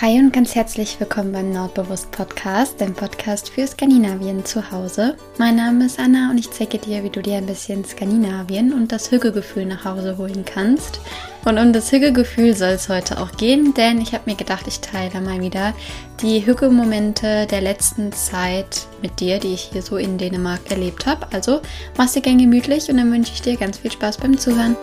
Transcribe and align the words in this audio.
Hi 0.00 0.16
und 0.20 0.32
ganz 0.32 0.54
herzlich 0.54 1.00
willkommen 1.00 1.32
beim 1.32 1.50
Nordbewusst 1.50 2.12
Podcast, 2.12 2.80
dem 2.80 2.94
Podcast 2.94 3.50
für 3.50 3.66
Skandinavien 3.66 4.44
zu 4.44 4.70
Hause. 4.70 5.16
Mein 5.38 5.56
Name 5.56 5.86
ist 5.86 5.98
Anna 5.98 6.30
und 6.30 6.38
ich 6.38 6.52
zeige 6.52 6.78
dir, 6.78 7.02
wie 7.02 7.10
du 7.10 7.20
dir 7.20 7.38
ein 7.38 7.46
bisschen 7.46 7.84
Skandinavien 7.84 8.72
und 8.72 8.92
das 8.92 9.10
Hügelgefühl 9.10 9.66
nach 9.66 9.84
Hause 9.84 10.16
holen 10.16 10.44
kannst. 10.44 11.00
Und 11.44 11.58
um 11.58 11.72
das 11.72 11.90
Hügelgefühl 11.90 12.54
soll 12.54 12.74
es 12.74 12.88
heute 12.88 13.20
auch 13.20 13.32
gehen, 13.32 13.74
denn 13.74 14.00
ich 14.00 14.12
habe 14.12 14.30
mir 14.30 14.36
gedacht, 14.36 14.68
ich 14.68 14.78
teile 14.78 15.20
mal 15.20 15.40
wieder 15.40 15.74
die 16.22 16.46
Hügelmomente 16.46 17.48
der 17.48 17.60
letzten 17.60 18.12
Zeit 18.12 18.86
mit 19.02 19.18
dir, 19.18 19.40
die 19.40 19.54
ich 19.54 19.70
hier 19.72 19.82
so 19.82 19.96
in 19.96 20.16
Dänemark 20.16 20.60
erlebt 20.70 21.06
habe. 21.06 21.26
Also 21.32 21.60
mach's 21.96 22.12
dir 22.12 22.22
gern 22.22 22.38
gemütlich 22.38 22.88
und 22.88 22.98
dann 22.98 23.10
wünsche 23.10 23.32
ich 23.34 23.42
dir 23.42 23.56
ganz 23.56 23.78
viel 23.78 23.90
Spaß 23.90 24.18
beim 24.18 24.38
Zuhören. 24.38 24.76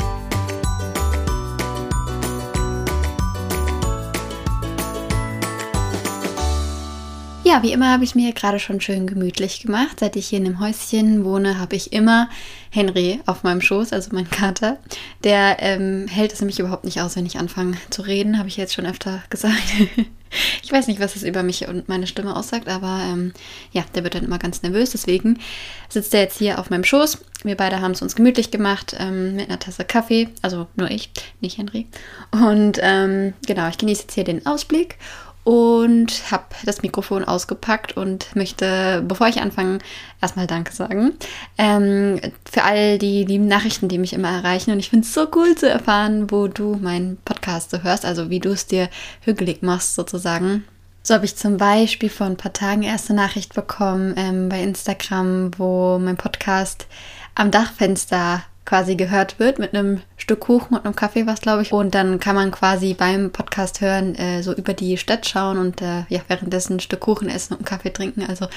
Ja, 7.48 7.62
wie 7.62 7.74
immer 7.74 7.92
habe 7.92 8.04
ich 8.04 8.16
mir 8.16 8.34
gerade 8.34 8.58
schon 8.58 8.82
schön 8.82 9.06
gemütlich 9.06 9.60
gemacht. 9.60 10.00
Seit 10.00 10.16
ich 10.16 10.30
hier 10.30 10.40
in 10.40 10.46
dem 10.46 10.60
Häuschen 10.60 11.24
wohne, 11.24 11.60
habe 11.60 11.76
ich 11.76 11.94
immer 11.94 12.28
Henry 12.72 13.20
auf 13.28 13.44
meinem 13.44 13.62
Schoß, 13.62 13.94
also 13.94 14.10
mein 14.14 14.28
Kater. 14.28 14.80
Der 15.24 15.58
ähm, 15.60 16.08
hält 16.08 16.34
es 16.34 16.42
nämlich 16.42 16.60
überhaupt 16.60 16.86
nicht 16.86 17.02
aus, 17.02 17.16
wenn 17.16 17.28
ich 17.28 17.38
anfange 17.38 17.78
zu 17.92 18.02
reden, 18.02 18.40
habe 18.40 18.48
ich 18.48 18.58
jetzt 18.58 18.74
schon 18.74 18.88
öfter 18.88 19.22
gesagt. 19.30 19.62
ich 20.64 20.72
weiß 20.72 20.88
nicht, 20.88 21.00
was 21.00 21.16
es 21.16 21.22
über 21.22 21.44
mich 21.44 21.68
und 21.68 21.88
meine 21.88 22.08
Stimme 22.08 22.36
aussagt, 22.36 22.68
aber 22.68 23.00
ähm, 23.04 23.32
ja, 23.72 23.86
der 23.94 24.04
wird 24.04 24.16
dann 24.16 24.26
immer 24.26 24.40
ganz 24.40 24.64
nervös. 24.64 24.90
Deswegen 24.90 25.38
sitzt 25.88 26.16
er 26.16 26.22
jetzt 26.22 26.40
hier 26.40 26.58
auf 26.58 26.72
meinem 26.72 26.84
Schoß. 26.84 27.20
Wir 27.44 27.56
beide 27.56 27.80
haben 27.80 27.92
es 27.92 28.02
uns 28.02 28.16
gemütlich 28.16 28.50
gemacht 28.50 28.96
ähm, 28.98 29.36
mit 29.36 29.50
einer 29.50 29.60
Tasse 29.60 29.86
Kaffee. 29.86 30.30
Also 30.42 30.66
nur 30.78 30.90
ich, 30.90 31.12
nicht 31.42 31.60
Henry. 31.60 31.86
Und 32.32 32.80
ähm, 32.82 33.36
genau, 33.46 33.70
ich 33.70 33.78
genieße 33.78 34.02
jetzt 34.02 34.16
hier 34.16 34.24
den 34.24 34.48
Ausblick 34.48 34.98
und 35.46 36.32
habe 36.32 36.44
das 36.66 36.82
Mikrofon 36.82 37.24
ausgepackt 37.24 37.96
und 37.96 38.36
möchte, 38.36 39.04
bevor 39.08 39.28
ich 39.28 39.42
anfange, 39.42 39.78
erstmal 40.20 40.48
Danke 40.48 40.74
sagen 40.74 41.14
ähm, 41.60 42.20
für 42.52 42.64
all 42.64 42.98
die 42.98 43.24
lieben 43.24 43.48
Nachrichten, 43.48 43.88
die 43.88 44.00
mich 44.00 44.14
immer 44.14 44.30
erreichen. 44.30 44.72
Und 44.72 44.80
ich 44.80 44.90
finde 44.90 45.06
es 45.06 45.14
so 45.14 45.28
cool 45.36 45.56
zu 45.56 45.70
erfahren, 45.70 46.32
wo 46.32 46.48
du 46.48 46.78
meinen 46.82 47.18
Podcast 47.26 47.70
so 47.70 47.84
hörst, 47.84 48.06
also 48.06 48.32
wie 48.32 48.40
du 48.40 48.50
es 48.50 48.66
dir 48.66 48.90
hügelig 49.22 49.62
machst 49.62 49.94
sozusagen. 49.94 50.66
So 51.04 51.14
habe 51.14 51.26
ich 51.26 51.36
zum 51.36 51.58
Beispiel 51.58 52.10
vor 52.10 52.26
ein 52.26 52.38
paar 52.38 52.54
Tagen 52.54 52.82
erste 52.82 53.14
Nachricht 53.14 53.54
bekommen 53.54 54.16
ähm, 54.18 54.50
bei 54.50 54.64
Instagram, 54.64 55.52
wo 55.60 56.00
mein 56.00 56.18
Podcast 56.18 56.88
am 57.36 57.52
Dachfenster 57.52 58.42
quasi 58.66 58.96
gehört 58.96 59.40
wird 59.40 59.60
mit 59.60 59.74
einem 59.74 60.02
Stück 60.18 60.40
Kuchen 60.40 60.76
und 60.76 60.86
einem 60.86 60.96
Kaffee 60.96 61.28
was, 61.28 61.42
glaube 61.42 61.62
ich. 61.62 61.72
Und 61.72 61.94
dann 61.94 62.20
kann 62.20 62.36
man 62.36 62.50
quasi 62.50 62.96
beim 62.96 63.32
Podcast 63.32 63.80
hören, 63.80 64.16
äh, 64.16 64.42
so 64.42 64.54
über 64.54 64.74
die 64.74 64.98
Stadt 64.98 65.28
schauen 65.28 65.58
und 65.60 65.82
äh, 65.82 66.04
ja, 66.10 66.22
währenddessen 66.28 66.78
ein 66.78 66.80
Stück 66.80 67.02
Kuchen 67.02 67.30
essen 67.30 67.54
und 67.54 67.60
einen 67.60 67.66
Kaffee 67.66 67.92
trinken. 67.92 68.26
Also 68.28 68.48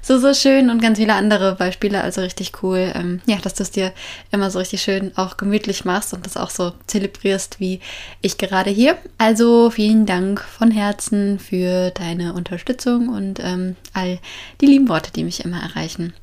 so, 0.00 0.18
so 0.18 0.32
schön 0.32 0.70
und 0.70 0.80
ganz 0.80 0.98
viele 0.98 1.12
andere 1.12 1.54
Beispiele. 1.56 2.02
Also 2.02 2.22
richtig 2.22 2.62
cool. 2.62 2.92
Ähm, 2.94 3.20
ja, 3.26 3.36
dass 3.36 3.54
du 3.54 3.62
es 3.62 3.70
dir 3.70 3.92
immer 4.30 4.50
so 4.50 4.58
richtig 4.58 4.80
schön 4.80 5.12
auch 5.16 5.36
gemütlich 5.36 5.84
machst 5.84 6.14
und 6.14 6.24
das 6.24 6.38
auch 6.38 6.50
so 6.50 6.72
zelebrierst 6.86 7.60
wie 7.60 7.80
ich 8.22 8.38
gerade 8.38 8.70
hier. 8.70 8.96
Also 9.18 9.70
vielen 9.70 10.06
Dank 10.06 10.40
von 10.40 10.70
Herzen 10.70 11.38
für 11.38 11.90
deine 11.90 12.32
Unterstützung 12.32 13.08
und 13.08 13.40
ähm, 13.40 13.76
all 13.92 14.18
die 14.62 14.66
lieben 14.66 14.88
Worte, 14.88 15.12
die 15.12 15.24
mich 15.24 15.44
immer 15.44 15.60
erreichen. 15.60 16.14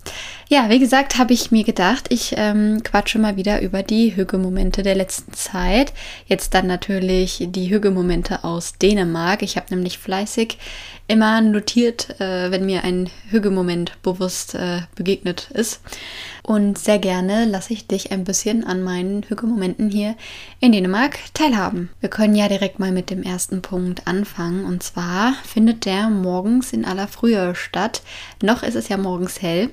Ja, 0.47 0.69
wie 0.69 0.79
gesagt, 0.79 1.17
habe 1.17 1.33
ich 1.33 1.51
mir 1.51 1.63
gedacht, 1.63 2.07
ich 2.09 2.33
ähm, 2.37 2.81
quatsche 2.83 3.19
mal 3.19 3.34
wieder 3.35 3.61
über 3.61 3.83
die 3.83 4.15
Hügelmomente 4.15 4.83
der 4.83 4.95
letzten 4.95 5.33
Zeit. 5.33 5.93
Jetzt 6.27 6.53
dann 6.53 6.67
natürlich 6.67 7.47
die 7.49 7.69
Hügelmomente 7.69 8.43
aus 8.43 8.73
Dänemark. 8.77 9.41
Ich 9.41 9.57
habe 9.57 9.73
nämlich 9.73 9.97
fleißig 9.97 10.57
immer 11.07 11.41
notiert, 11.41 12.19
äh, 12.19 12.51
wenn 12.51 12.65
mir 12.65 12.83
ein 12.83 13.09
Hügelmoment 13.29 14.01
bewusst 14.01 14.55
äh, 14.55 14.81
begegnet 14.95 15.49
ist. 15.51 15.81
Und 16.41 16.77
sehr 16.77 16.99
gerne 16.99 17.45
lasse 17.45 17.73
ich 17.73 17.87
dich 17.87 18.11
ein 18.11 18.23
bisschen 18.23 18.63
an 18.63 18.83
meinen 18.83 19.23
Hügelmomenten 19.23 19.89
hier 19.89 20.15
in 20.59 20.71
Dänemark 20.71 21.17
teilhaben. 21.33 21.89
Wir 21.99 22.09
können 22.09 22.35
ja 22.35 22.47
direkt 22.47 22.79
mal 22.79 22.91
mit 22.91 23.09
dem 23.09 23.23
ersten 23.23 23.61
Punkt 23.61 24.07
anfangen. 24.07 24.65
Und 24.65 24.83
zwar 24.83 25.33
findet 25.43 25.85
der 25.85 26.09
morgens 26.09 26.73
in 26.73 26.85
aller 26.85 27.07
Frühe 27.07 27.55
statt. 27.55 28.01
Noch 28.41 28.63
ist 28.63 28.75
es 28.75 28.89
ja 28.89 28.97
morgens 28.97 29.41
hell. 29.41 29.69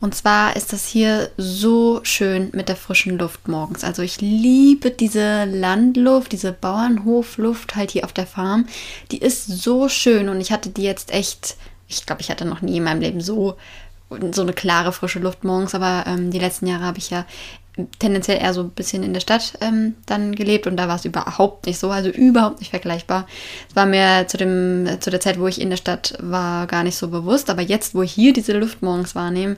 Und 0.00 0.14
zwar 0.14 0.56
ist 0.56 0.72
das 0.72 0.86
hier 0.86 1.30
so 1.36 2.00
schön 2.04 2.50
mit 2.52 2.70
der 2.70 2.76
frischen 2.76 3.18
Luft 3.18 3.48
morgens. 3.48 3.84
Also 3.84 4.02
ich 4.02 4.20
liebe 4.20 4.90
diese 4.90 5.44
Landluft, 5.44 6.32
diese 6.32 6.52
Bauernhofluft 6.52 7.76
halt 7.76 7.90
hier 7.90 8.04
auf 8.04 8.12
der 8.14 8.26
Farm. 8.26 8.66
Die 9.10 9.18
ist 9.18 9.46
so 9.46 9.88
schön 9.90 10.30
und 10.30 10.40
ich 10.40 10.52
hatte 10.52 10.70
die 10.70 10.84
jetzt 10.84 11.12
echt, 11.12 11.56
ich 11.86 12.06
glaube, 12.06 12.22
ich 12.22 12.30
hatte 12.30 12.46
noch 12.46 12.62
nie 12.62 12.78
in 12.78 12.84
meinem 12.84 13.02
Leben 13.02 13.20
so 13.20 13.56
so 14.32 14.42
eine 14.42 14.52
klare 14.52 14.92
frische 14.92 15.20
Luft 15.20 15.44
morgens, 15.44 15.74
aber 15.74 16.04
ähm, 16.06 16.32
die 16.32 16.40
letzten 16.40 16.66
Jahre 16.66 16.84
habe 16.84 16.98
ich 16.98 17.10
ja 17.10 17.24
tendenziell 17.98 18.38
eher 18.38 18.54
so 18.54 18.62
ein 18.62 18.70
bisschen 18.70 19.02
in 19.02 19.12
der 19.12 19.20
Stadt 19.20 19.54
ähm, 19.60 19.94
dann 20.06 20.34
gelebt 20.34 20.66
und 20.66 20.76
da 20.76 20.88
war 20.88 20.96
es 20.96 21.04
überhaupt 21.04 21.66
nicht 21.66 21.78
so, 21.78 21.90
also 21.90 22.10
überhaupt 22.10 22.60
nicht 22.60 22.70
vergleichbar. 22.70 23.26
Es 23.68 23.76
war 23.76 23.86
mir 23.86 24.26
zu, 24.28 24.36
dem, 24.36 24.88
zu 25.00 25.10
der 25.10 25.20
Zeit, 25.20 25.38
wo 25.38 25.46
ich 25.46 25.60
in 25.60 25.70
der 25.70 25.76
Stadt 25.76 26.14
war, 26.20 26.66
gar 26.66 26.84
nicht 26.84 26.96
so 26.96 27.08
bewusst, 27.08 27.50
aber 27.50 27.62
jetzt, 27.62 27.94
wo 27.94 28.02
ich 28.02 28.12
hier 28.12 28.32
diese 28.32 28.52
Luft 28.52 28.82
morgens 28.82 29.14
wahrnehme, 29.14 29.56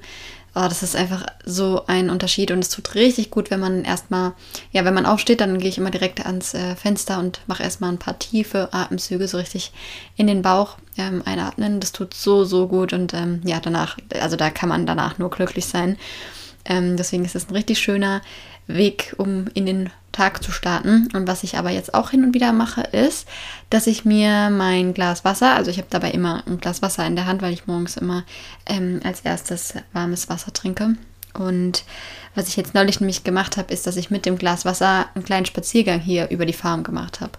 oh, 0.55 0.67
das 0.69 0.83
ist 0.83 0.97
einfach 0.97 1.25
so 1.45 1.85
ein 1.87 2.11
Unterschied 2.11 2.51
und 2.51 2.59
es 2.59 2.69
tut 2.69 2.95
richtig 2.95 3.31
gut, 3.31 3.51
wenn 3.51 3.61
man 3.61 3.85
erstmal, 3.85 4.33
ja, 4.71 4.85
wenn 4.85 4.95
man 4.95 5.07
aufsteht, 5.07 5.41
dann 5.41 5.59
gehe 5.59 5.69
ich 5.69 5.79
immer 5.79 5.91
direkt 5.91 6.25
ans 6.25 6.55
äh, 6.55 6.77
Fenster 6.77 7.19
und 7.19 7.41
mache 7.47 7.63
erstmal 7.63 7.91
ein 7.91 7.99
paar 7.99 8.19
tiefe 8.19 8.69
Atemzüge 8.73 9.27
so 9.29 9.39
richtig 9.39 9.73
in 10.17 10.27
den 10.27 10.43
Bauch 10.43 10.77
ähm, 10.99 11.23
einatmen. 11.25 11.81
Das 11.81 11.93
tut 11.93 12.15
so, 12.15 12.45
so 12.45 12.69
gut 12.69 12.93
und 12.93 13.15
ähm, 13.15 13.41
ja, 13.45 13.61
danach, 13.61 13.97
also 14.21 14.37
da 14.37 14.51
kann 14.51 14.69
man 14.69 14.87
danach 14.87 15.19
nur 15.19 15.31
glücklich 15.31 15.65
sein. 15.65 15.97
Ähm, 16.65 16.97
deswegen 16.97 17.25
ist 17.25 17.35
es 17.35 17.49
ein 17.49 17.55
richtig 17.55 17.79
schöner 17.79 18.23
Weg, 18.67 19.15
um 19.19 19.47
in 19.55 19.67
den 19.67 19.91
Tag 20.13 20.43
zu 20.43 20.53
starten. 20.53 21.09
Und 21.15 21.27
was 21.27 21.43
ich 21.43 21.57
aber 21.57 21.71
jetzt 21.71 21.95
auch 21.95 22.11
hin 22.11 22.25
und 22.25 22.35
wieder 22.35 22.53
mache, 22.53 22.83
ist, 22.83 23.27
dass 23.71 23.87
ich 23.87 24.05
mir 24.05 24.51
mein 24.51 24.95
Glas 24.95 25.25
Wasser, 25.25 25.55
also 25.55 25.71
ich 25.71 25.79
habe 25.79 25.89
dabei 25.91 26.11
immer 26.11 26.45
ein 26.47 26.59
Glas 26.59 26.83
Wasser 26.83 27.07
in 27.07 27.17
der 27.17 27.27
Hand, 27.27 27.43
weil 27.43 27.53
ich 27.53 27.67
morgens 27.67 27.97
immer 27.97 28.25
ähm, 28.67 29.01
als 29.05 29.21
erstes 29.21 29.75
warmes 29.93 30.29
Wasser 30.29 30.53
trinke. 30.53 30.95
Und 31.35 31.85
was 32.35 32.49
ich 32.49 32.57
jetzt 32.57 32.75
neulich 32.75 33.01
nämlich 33.01 33.25
gemacht 33.25 33.57
habe, 33.57 33.73
ist, 33.73 33.87
dass 33.87 33.97
ich 33.97 34.11
mit 34.11 34.27
dem 34.27 34.37
Glas 34.37 34.65
Wasser 34.65 35.07
einen 35.15 35.25
kleinen 35.25 35.47
Spaziergang 35.47 36.01
hier 36.01 36.31
über 36.31 36.45
die 36.45 36.53
Farm 36.53 36.83
gemacht 36.83 37.21
habe. 37.21 37.33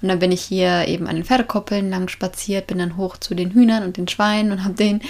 Und 0.00 0.08
dann 0.08 0.18
bin 0.18 0.32
ich 0.32 0.42
hier 0.42 0.86
eben 0.88 1.06
an 1.06 1.16
den 1.16 1.24
Pferdekoppeln 1.24 1.88
lang 1.88 2.08
spaziert, 2.08 2.66
bin 2.66 2.78
dann 2.78 2.96
hoch 2.96 3.16
zu 3.16 3.34
den 3.34 3.52
Hühnern 3.52 3.84
und 3.84 3.96
den 3.96 4.08
Schweinen 4.08 4.52
und 4.52 4.64
habe 4.64 4.74
denen 4.74 5.00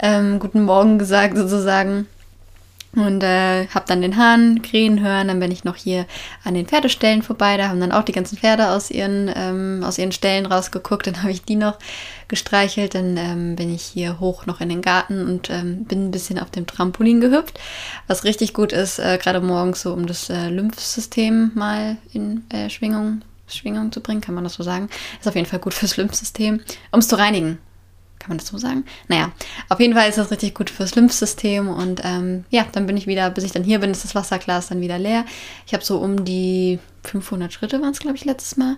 ähm, 0.00 0.38
guten 0.38 0.64
Morgen 0.64 0.98
gesagt 0.98 1.36
sozusagen. 1.36 2.06
Und 2.96 3.22
äh, 3.22 3.68
habe 3.68 3.84
dann 3.86 4.02
den 4.02 4.16
Hahn 4.16 4.62
krähen 4.62 5.00
hören, 5.00 5.28
dann 5.28 5.38
bin 5.38 5.52
ich 5.52 5.62
noch 5.62 5.76
hier 5.76 6.06
an 6.42 6.54
den 6.54 6.66
Pferdeställen 6.66 7.22
vorbei, 7.22 7.56
da 7.56 7.68
haben 7.68 7.78
dann 7.78 7.92
auch 7.92 8.02
die 8.02 8.10
ganzen 8.10 8.36
Pferde 8.36 8.70
aus 8.70 8.90
ihren, 8.90 9.30
ähm, 9.32 9.84
aus 9.84 9.96
ihren 9.96 10.10
Ställen 10.10 10.44
rausgeguckt, 10.44 11.06
dann 11.06 11.18
habe 11.22 11.30
ich 11.30 11.44
die 11.44 11.54
noch 11.54 11.78
gestreichelt, 12.26 12.96
dann 12.96 13.16
ähm, 13.16 13.54
bin 13.54 13.72
ich 13.72 13.82
hier 13.82 14.18
hoch 14.18 14.46
noch 14.46 14.60
in 14.60 14.68
den 14.68 14.82
Garten 14.82 15.24
und 15.24 15.50
ähm, 15.50 15.84
bin 15.84 16.08
ein 16.08 16.10
bisschen 16.10 16.40
auf 16.40 16.50
dem 16.50 16.66
Trampolin 16.66 17.20
gehüpft, 17.20 17.60
was 18.08 18.24
richtig 18.24 18.54
gut 18.54 18.72
ist, 18.72 18.98
äh, 18.98 19.18
gerade 19.22 19.40
morgens 19.40 19.82
so, 19.82 19.92
um 19.92 20.08
das 20.08 20.28
äh, 20.28 20.48
Lymphsystem 20.48 21.52
mal 21.54 21.96
in 22.12 22.42
äh, 22.48 22.68
Schwingung, 22.70 23.22
Schwingung 23.46 23.92
zu 23.92 24.00
bringen, 24.00 24.20
kann 24.20 24.34
man 24.34 24.42
das 24.42 24.54
so 24.54 24.64
sagen. 24.64 24.88
Ist 25.20 25.28
auf 25.28 25.36
jeden 25.36 25.46
Fall 25.46 25.60
gut 25.60 25.74
fürs 25.74 25.96
Lymphsystem, 25.96 26.60
um 26.90 26.98
es 26.98 27.06
zu 27.06 27.16
reinigen, 27.16 27.58
kann 28.20 28.28
man 28.28 28.38
das 28.38 28.46
so 28.46 28.58
sagen? 28.58 28.84
Naja, 29.08 29.32
auf 29.68 29.80
jeden 29.80 29.94
Fall 29.94 30.08
ist 30.08 30.18
das 30.18 30.30
richtig 30.30 30.54
gut 30.54 30.70
fürs 30.70 30.94
Lymphsystem 30.94 31.68
und 31.68 32.02
ähm, 32.04 32.44
ja, 32.50 32.66
dann 32.70 32.86
bin 32.86 32.96
ich 32.96 33.06
wieder, 33.08 33.30
bis 33.30 33.44
ich 33.44 33.52
dann 33.52 33.64
hier 33.64 33.80
bin, 33.80 33.90
ist 33.90 34.04
das 34.04 34.14
Wasserglas 34.14 34.68
dann 34.68 34.80
wieder 34.80 34.98
leer. 34.98 35.24
Ich 35.66 35.74
habe 35.74 35.84
so 35.84 35.98
um 35.98 36.24
die 36.24 36.78
500 37.04 37.52
Schritte 37.52 37.80
waren 37.80 37.92
es, 37.92 37.98
glaube 37.98 38.16
ich, 38.16 38.26
letztes 38.26 38.58
Mal 38.58 38.76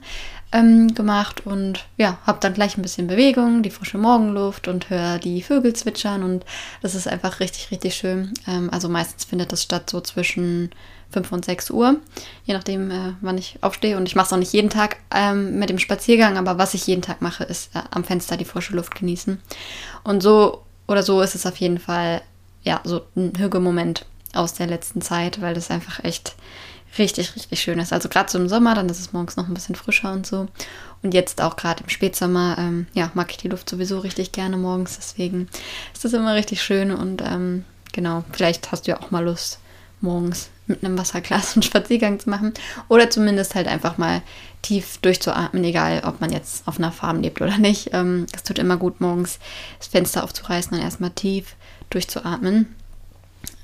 ähm, 0.53 0.95
gemacht 0.95 1.45
und 1.45 1.87
ja, 1.97 2.19
habe 2.25 2.39
dann 2.41 2.55
gleich 2.55 2.79
ein 2.79 2.83
bisschen 2.83 3.09
Bewegung, 3.09 3.63
die 3.63 3.71
frische 3.71 3.99
Morgenluft 3.99 4.69
und 4.69 4.91
höre 4.91 5.19
die 5.19 5.43
Vögel 5.43 5.75
zwitschern 5.75 6.23
und 6.23 6.45
das 6.81 6.95
ist 6.95 7.09
einfach 7.09 7.41
richtig, 7.41 7.71
richtig 7.73 7.97
schön. 7.97 8.33
Ähm, 8.47 8.71
also 8.71 8.89
meistens 8.89 9.25
findet 9.25 9.53
das 9.53 9.63
statt 9.63 9.91
so 9.91 10.01
zwischen 10.01 10.71
5 11.13 11.33
und 11.33 11.45
6 11.45 11.71
Uhr, 11.71 11.97
je 12.45 12.55
nachdem, 12.55 12.91
äh, 12.91 13.15
wann 13.21 13.39
ich 13.39 13.59
aufstehe. 13.61 13.97
Und 13.97 14.07
ich 14.07 14.17
mache 14.17 14.27
es 14.27 14.33
auch 14.33 14.39
nicht 14.39 14.53
jeden 14.53 14.71
Tag 14.71 14.97
ähm, 15.15 15.59
mit 15.59 15.71
dem 15.71 15.79
Spaziergang, 15.79 16.39
aber 16.39 16.59
was 16.59 16.75
ich 16.75 16.87
jeden 16.87 17.03
Tag 17.03 17.23
mache, 17.23 17.45
ist 17.45 17.75
äh, 17.75 17.81
am 17.91 18.05
Fenster 18.05 18.37
die 18.37 18.45
frische 18.45 18.75
Luft 18.75 18.95
genießen. 18.95 19.41
Und 20.05 20.23
so 20.23 20.63
oder 20.89 21.03
so 21.03 21.21
ist 21.21 21.35
es 21.35 21.47
auf 21.47 21.57
jeden 21.57 21.79
Fall, 21.79 22.23
ja, 22.63 22.81
so 22.85 23.03
ein 23.17 23.33
Hügelmoment 23.39 24.07
aus 24.35 24.55
der 24.55 24.67
letzten 24.67 25.03
Zeit, 25.03 25.41
weil 25.41 25.55
das 25.55 25.71
einfach 25.71 26.03
echt 26.05 26.35
richtig, 26.99 27.35
richtig 27.35 27.61
schön 27.61 27.79
ist. 27.79 27.93
Also 27.93 28.09
gerade 28.09 28.31
so 28.31 28.39
im 28.39 28.49
Sommer, 28.49 28.75
dann 28.75 28.89
ist 28.89 29.01
es 29.01 29.13
morgens 29.13 29.37
noch 29.37 29.49
ein 29.49 29.55
bisschen 29.55 29.75
frischer 29.75 30.13
und 30.13 30.27
so. 30.27 30.49
Und 31.03 31.15
jetzt 31.15 31.41
auch 31.41 31.57
gerade 31.57 31.83
im 31.83 31.89
Spätsommer, 31.89 32.57
ähm, 32.59 32.87
ja, 32.93 33.11
mag 33.15 33.31
ich 33.31 33.39
die 33.39 33.49
Luft 33.49 33.69
sowieso 33.69 33.99
richtig 33.99 34.33
gerne 34.33 34.57
morgens. 34.57 34.97
Deswegen 34.97 35.49
ist 35.93 36.05
das 36.05 36.13
immer 36.13 36.35
richtig 36.35 36.63
schön 36.63 36.93
und 36.93 37.23
ähm, 37.23 37.65
genau, 37.93 38.25
vielleicht 38.33 38.71
hast 38.73 38.87
du 38.87 38.93
ja 38.93 39.01
auch 39.01 39.11
mal 39.11 39.25
Lust, 39.25 39.59
morgens 40.03 40.51
mit 40.67 40.85
einem 40.85 40.99
Wasserglas 40.99 41.55
einen 41.55 41.63
Spaziergang 41.63 42.19
zu 42.19 42.31
machen 42.31 42.53
oder 42.89 43.11
zumindest 43.11 43.55
halt 43.55 43.69
einfach 43.69 43.99
mal 43.99 44.23
tief 44.63 44.99
durchzuatmen, 44.99 45.65
egal 45.65 46.03
ob 46.05 46.21
man 46.21 46.33
jetzt 46.33 46.67
auf 46.67 46.79
einer 46.79 46.93
Farm 46.93 47.21
lebt 47.21 47.41
oder 47.41 47.59
nicht. 47.59 47.91
Ähm, 47.93 48.27
es 48.35 48.43
tut 48.43 48.59
immer 48.59 48.77
gut, 48.77 49.01
morgens 49.01 49.39
das 49.79 49.89
Fenster 49.89 50.25
aufzureißen 50.25 50.77
und 50.77 50.83
erstmal 50.83 51.11
tief 51.11 51.57
durchzuatmen. 51.91 52.75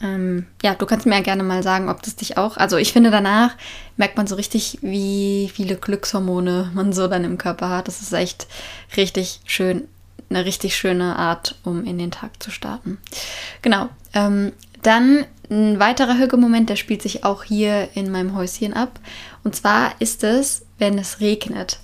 Ähm, 0.03 0.47
ja, 0.63 0.75
du 0.75 0.87
kannst 0.87 1.07
mir 1.07 1.15
ja 1.17 1.23
gerne 1.23 1.43
mal 1.43 1.63
sagen, 1.63 1.89
ob 1.89 2.03
das 2.03 2.17
dich 2.17 2.37
auch. 2.37 2.57
Also 2.57 2.77
ich 2.77 2.93
finde, 2.93 3.11
danach 3.11 3.57
merkt 3.97 4.17
man 4.17 4.27
so 4.27 4.35
richtig, 4.35 4.79
wie 4.83 5.51
viele 5.55 5.77
Glückshormone 5.77 6.71
man 6.75 6.93
so 6.93 7.09
dann 7.09 7.25
im 7.25 7.39
Körper 7.39 7.71
hat. 7.71 7.89
Das 7.89 8.01
ist 8.01 8.13
echt 8.13 8.47
richtig 8.97 9.41
schön, 9.45 9.89
eine 10.31 10.45
richtig 10.45 10.77
schöne 10.77 11.17
Art, 11.17 11.57
um 11.65 11.85
in 11.85 11.99
den 11.99 12.11
Tag 12.11 12.43
zu 12.43 12.51
starten. 12.51 12.99
Genau. 13.63 13.89
Ähm, 14.15 14.53
dann 14.83 15.27
ein 15.51 15.79
weiterer 15.79 16.19
Hügelmoment, 16.19 16.69
der 16.69 16.77
spielt 16.77 17.03
sich 17.03 17.25
auch 17.25 17.45
hier 17.45 17.89
in 17.95 18.11
meinem 18.11 18.35
Häuschen 18.35 18.75
ab. 18.75 19.01
Und 19.45 19.57
zwar 19.57 19.93
ist 20.01 20.25
es, 20.25 20.67
wenn 20.79 20.99
es 20.99 21.21
regnet. 21.21 21.79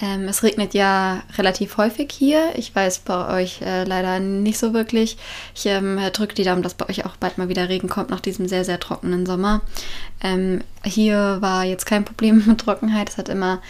Ähm, 0.00 0.26
es 0.26 0.42
regnet 0.42 0.72
ja 0.72 1.22
relativ 1.36 1.76
häufig 1.76 2.10
hier. 2.12 2.52
Ich 2.56 2.74
weiß 2.74 3.00
bei 3.00 3.42
euch 3.42 3.60
äh, 3.60 3.84
leider 3.84 4.20
nicht 4.20 4.58
so 4.58 4.72
wirklich. 4.72 5.18
Ich 5.54 5.66
ähm, 5.66 6.00
drücke 6.12 6.34
die 6.34 6.44
Daumen, 6.44 6.62
dass 6.62 6.74
bei 6.74 6.88
euch 6.88 7.04
auch 7.04 7.16
bald 7.16 7.36
mal 7.36 7.48
wieder 7.48 7.68
Regen 7.68 7.88
kommt 7.88 8.10
nach 8.10 8.20
diesem 8.20 8.48
sehr, 8.48 8.64
sehr 8.64 8.80
trockenen 8.80 9.26
Sommer. 9.26 9.60
Ähm, 10.22 10.62
hier 10.82 11.38
war 11.40 11.64
jetzt 11.64 11.84
kein 11.84 12.04
Problem 12.04 12.42
mit 12.46 12.60
Trockenheit. 12.60 13.10
Es 13.10 13.18
hat 13.18 13.28
immer 13.28 13.60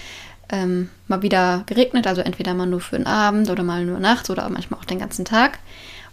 ähm, 0.50 0.90
mal 1.08 1.23
wieder 1.23 1.64
geregnet, 1.67 2.06
also 2.06 2.20
entweder 2.20 2.55
mal 2.55 2.67
nur 2.67 2.81
für 2.81 2.96
den 2.96 3.06
Abend 3.06 3.50
oder 3.50 3.64
mal 3.64 3.84
nur 3.84 3.99
nachts 3.99 4.31
oder 4.31 4.49
manchmal 4.49 4.79
auch 4.79 4.84
den 4.84 5.00
ganzen 5.00 5.25
Tag. 5.25 5.58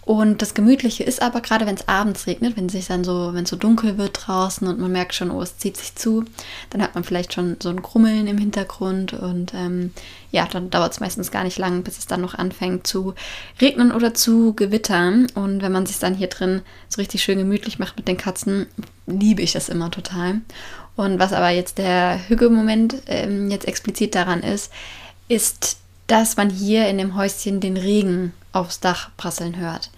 Und 0.10 0.42
das 0.42 0.56
Gemütliche 0.56 1.04
ist 1.04 1.22
aber 1.22 1.40
gerade, 1.40 1.68
wenn 1.68 1.76
es 1.76 1.88
abends 1.88 2.26
regnet, 2.26 2.58
wenn 2.58 2.66
es 2.66 2.72
sich 2.72 2.88
dann 2.88 3.04
so, 3.04 3.36
wenn 3.36 3.46
so 3.46 3.56
dunkel 3.56 4.00
wird 4.00 4.26
draußen 4.26 4.68
und 4.68 4.80
man 4.80 4.92
merkt 4.92 5.14
schon, 5.14 5.30
oh, 5.30 5.40
es 5.40 5.60
zieht 5.60 5.78
sich 5.78 5.94
zu, 5.94 6.26
dann 6.72 6.82
hat 6.82 6.96
man 6.96 7.04
vielleicht 7.04 7.32
schon 7.32 7.58
so 7.62 7.70
ein 7.70 7.84
Grummeln 7.84 8.26
im 8.26 8.40
Hintergrund 8.40 9.14
und 9.14 9.54
ähm, 9.54 9.94
ja, 10.32 10.48
dann 10.48 10.72
dauert 10.72 10.94
es 10.94 11.00
meistens 11.00 11.30
gar 11.30 11.44
nicht 11.44 11.60
lang, 11.60 11.84
bis 11.84 12.00
es 12.00 12.08
dann 12.08 12.22
noch 12.22 12.34
anfängt 12.34 12.88
zu 12.88 13.14
regnen 13.62 13.92
oder 13.92 14.16
zu 14.16 14.56
gewittern. 14.56 15.28
Und 15.36 15.62
wenn 15.62 15.72
man 15.72 15.86
sich 15.86 16.00
dann 16.00 16.16
hier 16.16 16.26
drin 16.26 16.64
so 16.88 17.00
richtig 17.00 17.22
schön 17.22 17.38
gemütlich 17.38 17.78
macht 17.78 17.96
mit 17.96 18.08
den 18.08 18.18
Katzen, 18.18 18.66
liebe 19.06 19.44
ich 19.44 19.52
das 19.52 19.70
immer 19.70 19.92
total. 19.92 20.42
Und 20.96 21.20
was 21.20 21.34
aber 21.34 21.52
jetzt 21.52 21.78
der 21.78 22.20
Hügelmoment 22.28 22.96
ähm, 23.06 23.52
jetzt 23.52 23.68
explizit 23.68 24.16
daran 24.16 24.42
ist, 24.42 24.72
ist, 25.28 25.78
dass 26.08 26.36
man 26.36 26.50
hier 26.50 26.88
in 26.88 26.98
dem 26.98 27.16
Häuschen 27.16 27.60
den 27.60 27.78
Regen 27.78 28.34
aufs 28.54 28.80
Dach 28.80 29.12
prasseln 29.16 29.58
hört. 29.58 29.92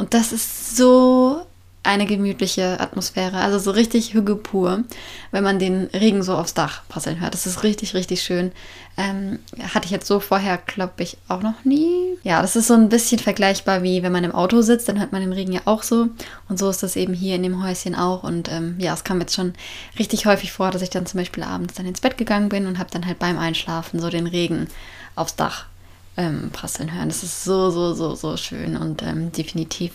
Und 0.00 0.14
das 0.14 0.32
ist 0.32 0.78
so 0.78 1.42
eine 1.82 2.06
gemütliche 2.06 2.80
Atmosphäre, 2.80 3.36
also 3.36 3.58
so 3.58 3.70
richtig 3.70 4.14
Hüge 4.14 4.34
pur, 4.34 4.84
wenn 5.30 5.44
man 5.44 5.58
den 5.58 5.88
Regen 5.92 6.22
so 6.22 6.34
aufs 6.34 6.54
Dach 6.54 6.82
prasseln 6.88 7.20
hört. 7.20 7.34
Das 7.34 7.46
ist 7.46 7.62
richtig, 7.64 7.92
richtig 7.92 8.22
schön. 8.22 8.50
Ähm, 8.96 9.40
hatte 9.74 9.84
ich 9.84 9.90
jetzt 9.90 10.06
so 10.06 10.18
vorher, 10.18 10.56
glaube 10.56 11.02
ich, 11.02 11.18
auch 11.28 11.42
noch 11.42 11.66
nie. 11.66 12.16
Ja, 12.22 12.40
das 12.40 12.56
ist 12.56 12.68
so 12.68 12.74
ein 12.74 12.88
bisschen 12.88 13.18
vergleichbar 13.18 13.82
wie 13.82 14.02
wenn 14.02 14.12
man 14.12 14.24
im 14.24 14.34
Auto 14.34 14.62
sitzt, 14.62 14.88
dann 14.88 14.98
hört 14.98 15.12
man 15.12 15.20
den 15.20 15.34
Regen 15.34 15.52
ja 15.52 15.60
auch 15.66 15.82
so. 15.82 16.08
Und 16.48 16.58
so 16.58 16.70
ist 16.70 16.82
das 16.82 16.96
eben 16.96 17.12
hier 17.12 17.36
in 17.36 17.42
dem 17.42 17.62
Häuschen 17.62 17.94
auch. 17.94 18.22
Und 18.22 18.50
ähm, 18.50 18.76
ja, 18.78 18.94
es 18.94 19.04
kam 19.04 19.20
jetzt 19.20 19.34
schon 19.34 19.52
richtig 19.98 20.24
häufig 20.24 20.50
vor, 20.50 20.70
dass 20.70 20.80
ich 20.80 20.90
dann 20.90 21.04
zum 21.04 21.20
Beispiel 21.20 21.42
abends 21.42 21.74
dann 21.74 21.84
ins 21.84 22.00
Bett 22.00 22.16
gegangen 22.16 22.48
bin 22.48 22.66
und 22.66 22.78
habe 22.78 22.90
dann 22.90 23.04
halt 23.04 23.18
beim 23.18 23.38
Einschlafen 23.38 24.00
so 24.00 24.08
den 24.08 24.26
Regen 24.26 24.68
aufs 25.14 25.36
Dach 25.36 25.66
ähm, 26.20 26.50
prasseln 26.52 26.94
hören. 26.94 27.08
Das 27.08 27.22
ist 27.22 27.44
so, 27.44 27.70
so, 27.70 27.94
so, 27.94 28.14
so 28.14 28.36
schön 28.36 28.76
und 28.76 29.02
ähm, 29.02 29.32
definitiv 29.32 29.92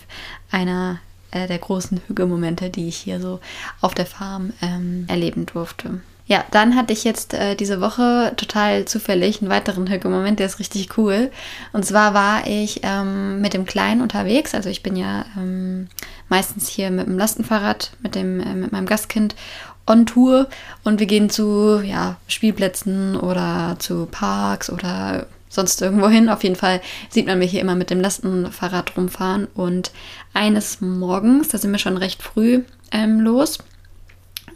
einer 0.50 0.98
äh, 1.30 1.46
der 1.46 1.58
großen 1.58 2.00
Hügelmomente, 2.08 2.68
die 2.68 2.88
ich 2.88 2.96
hier 2.96 3.20
so 3.20 3.40
auf 3.80 3.94
der 3.94 4.06
Farm 4.06 4.52
ähm, 4.60 5.04
erleben 5.08 5.46
durfte. 5.46 6.00
Ja, 6.28 6.44
dann 6.50 6.74
hatte 6.74 6.92
ich 6.92 7.04
jetzt 7.04 7.34
äh, 7.34 7.54
diese 7.54 7.80
Woche 7.80 8.32
total 8.36 8.84
zufällig 8.84 9.40
einen 9.40 9.50
weiteren 9.50 9.88
Hügelmoment, 9.88 10.40
der 10.40 10.46
ist 10.46 10.58
richtig 10.58 10.98
cool. 10.98 11.30
Und 11.72 11.86
zwar 11.86 12.14
war 12.14 12.48
ich 12.48 12.80
ähm, 12.82 13.40
mit 13.40 13.54
dem 13.54 13.64
Kleinen 13.64 14.00
unterwegs. 14.00 14.52
Also 14.52 14.68
ich 14.68 14.82
bin 14.82 14.96
ja 14.96 15.24
ähm, 15.36 15.86
meistens 16.28 16.68
hier 16.68 16.90
mit 16.90 17.06
dem 17.06 17.16
Lastenfahrrad, 17.16 17.92
mit, 18.02 18.16
dem, 18.16 18.40
äh, 18.40 18.54
mit 18.54 18.72
meinem 18.72 18.86
Gastkind 18.86 19.36
on 19.86 20.04
Tour 20.04 20.48
und 20.82 20.98
wir 20.98 21.06
gehen 21.06 21.30
zu 21.30 21.80
ja, 21.80 22.16
Spielplätzen 22.26 23.16
oder 23.16 23.76
zu 23.78 24.06
Parks 24.06 24.68
oder 24.68 25.28
sonst 25.48 25.80
irgendwo 25.80 26.08
hin. 26.08 26.28
Auf 26.28 26.42
jeden 26.42 26.56
Fall 26.56 26.80
sieht 27.08 27.26
man 27.26 27.38
mich 27.38 27.50
hier 27.50 27.60
immer 27.60 27.74
mit 27.74 27.90
dem 27.90 28.00
Lastenfahrrad 28.00 28.96
rumfahren. 28.96 29.48
Und 29.54 29.92
eines 30.34 30.80
Morgens, 30.80 31.48
da 31.48 31.58
sind 31.58 31.72
wir 31.72 31.78
schon 31.78 31.96
recht 31.96 32.22
früh 32.22 32.62
ähm, 32.92 33.20
los. 33.20 33.58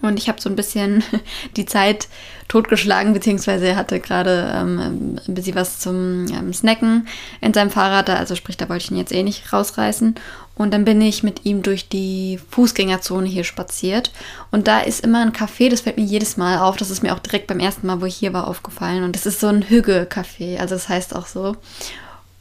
Und 0.03 0.19
ich 0.19 0.29
habe 0.29 0.41
so 0.41 0.49
ein 0.49 0.57
bisschen 0.57 1.05
die 1.57 1.67
Zeit 1.67 2.09
totgeschlagen, 2.49 3.13
beziehungsweise 3.13 3.69
er 3.69 3.77
hatte 3.77 4.01
gerade 4.01 4.53
ähm, 4.55 5.19
ein 5.27 5.35
bisschen 5.35 5.55
was 5.55 5.79
zum 5.79 6.27
ähm, 6.29 6.53
Snacken 6.53 7.07
in 7.41 7.55
seinem 7.55 7.71
Fahrrad. 7.71 8.11
Also 8.11 8.35
sprich, 8.35 8.57
da 8.57 8.69
wollte 8.69 8.85
ich 8.85 8.91
ihn 8.91 8.97
jetzt 8.97 9.13
eh 9.13 9.23
nicht 9.23 9.53
rausreißen. 9.53 10.17
Und 10.57 10.73
dann 10.73 10.85
bin 10.85 11.01
ich 11.01 11.23
mit 11.23 11.47
ihm 11.47 11.63
durch 11.63 11.89
die 11.89 12.39
Fußgängerzone 12.51 13.27
hier 13.27 13.45
spaziert. 13.45 14.11
Und 14.51 14.69
da 14.69 14.81
ist 14.81 15.03
immer 15.03 15.23
ein 15.23 15.33
Café, 15.33 15.71
das 15.71 15.83
fällt 15.83 15.97
mir 15.97 16.05
jedes 16.05 16.37
Mal 16.37 16.59
auf. 16.59 16.77
Das 16.77 16.91
ist 16.91 17.03
mir 17.03 17.15
auch 17.15 17.21
direkt 17.21 17.47
beim 17.47 17.61
ersten 17.61 17.87
Mal, 17.87 18.01
wo 18.01 18.07
ich 18.07 18.17
hier 18.17 18.33
war, 18.33 18.47
aufgefallen. 18.47 19.05
Und 19.05 19.17
das 19.17 19.27
ist 19.27 19.41
so 19.41 19.47
ein 19.47 19.63
Hügge-Café, 19.63 20.59
also 20.59 20.75
das 20.75 20.89
heißt 20.89 21.15
auch 21.15 21.27
so. 21.27 21.57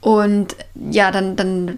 Und 0.01 0.55
ja, 0.75 1.11
dann, 1.11 1.35
dann 1.35 1.77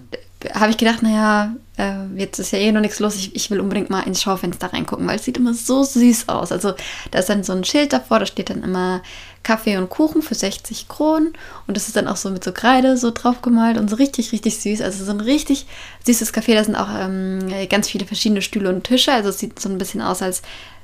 habe 0.53 0.71
ich 0.71 0.77
gedacht, 0.77 1.03
naja, 1.03 1.55
äh, 1.77 2.05
jetzt 2.15 2.39
ist 2.39 2.51
ja 2.51 2.59
eh 2.59 2.71
noch 2.71 2.81
nichts 2.81 2.99
los, 2.99 3.15
ich, 3.15 3.35
ich, 3.35 3.49
will 3.49 3.59
unbedingt 3.59 3.89
mal 3.89 4.01
ins 4.01 4.21
Schaufenster 4.21 4.73
reingucken, 4.73 5.07
weil 5.07 5.17
es 5.17 5.25
sieht 5.25 5.37
immer 5.37 5.53
so 5.53 5.83
süß 5.83 6.29
aus. 6.29 6.51
Also 6.51 6.73
da 7.11 7.19
ist 7.19 7.29
dann 7.29 7.43
so 7.43 7.53
ein 7.53 7.63
Schild 7.63 7.93
davor, 7.93 8.19
da 8.19 8.25
steht 8.25 8.49
dann 8.49 8.63
immer 8.63 9.01
Kaffee 9.43 9.77
und 9.77 9.89
Kuchen 9.89 10.21
für 10.21 10.35
60 10.35 10.87
Kronen 10.87 11.33
und 11.67 11.75
das 11.75 11.87
ist 11.87 11.95
dann 11.95 12.07
auch 12.07 12.17
so 12.17 12.29
mit 12.29 12.43
so 12.43 12.51
Kreide 12.51 12.97
so 12.97 13.11
drauf 13.11 13.41
gemalt 13.41 13.77
und 13.77 13.89
so 13.89 13.95
richtig, 13.95 14.31
richtig 14.31 14.57
süß. 14.59 14.81
Also 14.81 15.03
so 15.03 15.11
ein 15.11 15.21
richtig 15.21 15.65
süßes 16.05 16.33
Café, 16.33 16.55
da 16.55 16.63
sind 16.63 16.75
auch 16.75 16.89
ähm, 16.93 17.39
ganz 17.69 17.89
viele 17.89 18.05
verschiedene 18.05 18.41
Stühle 18.41 18.69
und 18.69 18.83
Tische, 18.83 19.13
also 19.13 19.29
es 19.29 19.39
sieht 19.39 19.59
so 19.59 19.69
ein 19.69 19.77
bisschen 19.77 20.01
aus, 20.01 20.21
als 20.21 20.41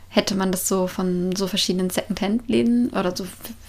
hätte 0.09 0.36
man 0.36 0.51
das 0.51 0.68
so 0.68 0.88
von 0.88 1.36
so 1.36 1.48
verschiedenen 1.48 1.89
Secondhand-Läden 1.89 2.89
oder 2.92 3.15
so 3.15 3.27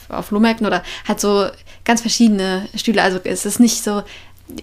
auf 0.09 0.27
Flohmärkten 0.27 0.67
oder 0.67 0.83
halt 1.07 1.21
so 1.21 1.47
ganz 1.85 2.01
verschiedene 2.01 2.69
Stühle. 2.75 3.03
Also 3.03 3.19
es 3.25 3.45
ist 3.45 3.61
nicht 3.61 3.83
so 3.83 4.03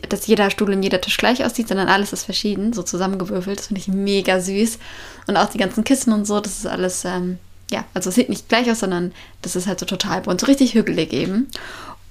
dass 0.09 0.27
jeder 0.27 0.49
Stuhl 0.49 0.71
und 0.71 0.83
jeder 0.83 1.01
Tisch 1.01 1.17
gleich 1.17 1.43
aussieht, 1.45 1.67
sondern 1.67 1.87
alles 1.87 2.13
ist 2.13 2.23
verschieden, 2.23 2.73
so 2.73 2.83
zusammengewürfelt. 2.83 3.59
Das 3.59 3.67
finde 3.67 3.81
ich 3.81 3.87
mega 3.87 4.39
süß. 4.39 4.79
Und 5.27 5.37
auch 5.37 5.49
die 5.49 5.57
ganzen 5.57 5.83
Kissen 5.83 6.13
und 6.13 6.25
so, 6.25 6.39
das 6.39 6.59
ist 6.59 6.67
alles, 6.67 7.05
ähm, 7.05 7.37
ja, 7.71 7.85
also 7.93 8.09
es 8.09 8.15
sieht 8.15 8.29
nicht 8.29 8.49
gleich 8.49 8.69
aus, 8.69 8.79
sondern 8.79 9.11
das 9.41 9.55
ist 9.55 9.67
halt 9.67 9.79
so 9.79 9.85
total 9.85 10.21
bunt, 10.21 10.41
so 10.41 10.47
richtig 10.47 10.73
hügelig 10.73 11.13
eben. 11.13 11.47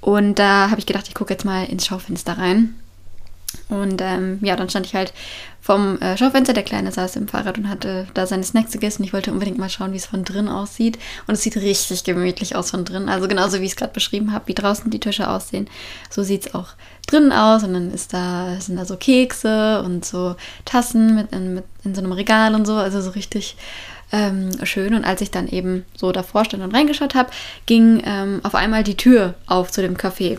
Und 0.00 0.38
da 0.38 0.70
habe 0.70 0.78
ich 0.78 0.86
gedacht, 0.86 1.08
ich 1.08 1.14
gucke 1.14 1.32
jetzt 1.32 1.44
mal 1.44 1.64
ins 1.64 1.86
Schaufenster 1.86 2.36
rein. 2.38 2.74
Und 3.68 4.00
ähm, 4.02 4.38
ja, 4.42 4.56
dann 4.56 4.68
stand 4.68 4.86
ich 4.86 4.94
halt 4.94 5.12
vom 5.60 5.98
äh, 6.00 6.16
Schaufenster. 6.16 6.52
Der 6.52 6.62
Kleine 6.62 6.92
saß 6.92 7.16
im 7.16 7.28
Fahrrad 7.28 7.56
und 7.56 7.68
hatte 7.68 8.06
da 8.14 8.26
seine 8.26 8.44
Snacks 8.44 8.72
gegessen. 8.72 9.02
Ich 9.04 9.12
wollte 9.12 9.32
unbedingt 9.32 9.58
mal 9.58 9.70
schauen, 9.70 9.92
wie 9.92 9.96
es 9.96 10.06
von 10.06 10.24
drin 10.24 10.48
aussieht. 10.48 10.98
Und 11.26 11.34
es 11.34 11.42
sieht 11.42 11.56
richtig 11.56 12.04
gemütlich 12.04 12.54
aus 12.54 12.70
von 12.70 12.84
drin. 12.84 13.08
Also 13.08 13.28
genauso 13.28 13.60
wie 13.60 13.64
ich 13.64 13.70
es 13.70 13.76
gerade 13.76 13.92
beschrieben 13.92 14.32
habe, 14.32 14.48
wie 14.48 14.54
draußen 14.54 14.90
die 14.90 15.00
Tische 15.00 15.28
aussehen. 15.28 15.68
So 16.10 16.22
sieht 16.22 16.46
es 16.46 16.54
auch 16.54 16.68
drinnen 17.06 17.32
aus. 17.32 17.62
Und 17.64 17.72
dann 17.72 17.90
ist 17.90 18.12
da, 18.12 18.60
sind 18.60 18.76
da 18.76 18.84
so 18.84 18.96
Kekse 18.96 19.82
und 19.82 20.04
so 20.04 20.36
Tassen 20.64 21.14
mit 21.14 21.32
in, 21.32 21.54
mit 21.54 21.64
in 21.84 21.94
so 21.94 22.02
einem 22.02 22.12
Regal 22.12 22.54
und 22.54 22.66
so. 22.66 22.74
Also 22.74 23.00
so 23.00 23.10
richtig 23.10 23.56
ähm, 24.12 24.50
schön. 24.64 24.94
Und 24.94 25.04
als 25.04 25.20
ich 25.20 25.30
dann 25.30 25.48
eben 25.48 25.84
so 25.96 26.12
davor 26.12 26.44
stand 26.44 26.62
und 26.62 26.74
reingeschaut 26.74 27.14
habe, 27.14 27.30
ging 27.66 28.02
ähm, 28.04 28.40
auf 28.42 28.54
einmal 28.54 28.84
die 28.84 28.96
Tür 28.96 29.34
auf 29.46 29.70
zu 29.70 29.82
dem 29.82 29.96
Café. 29.96 30.38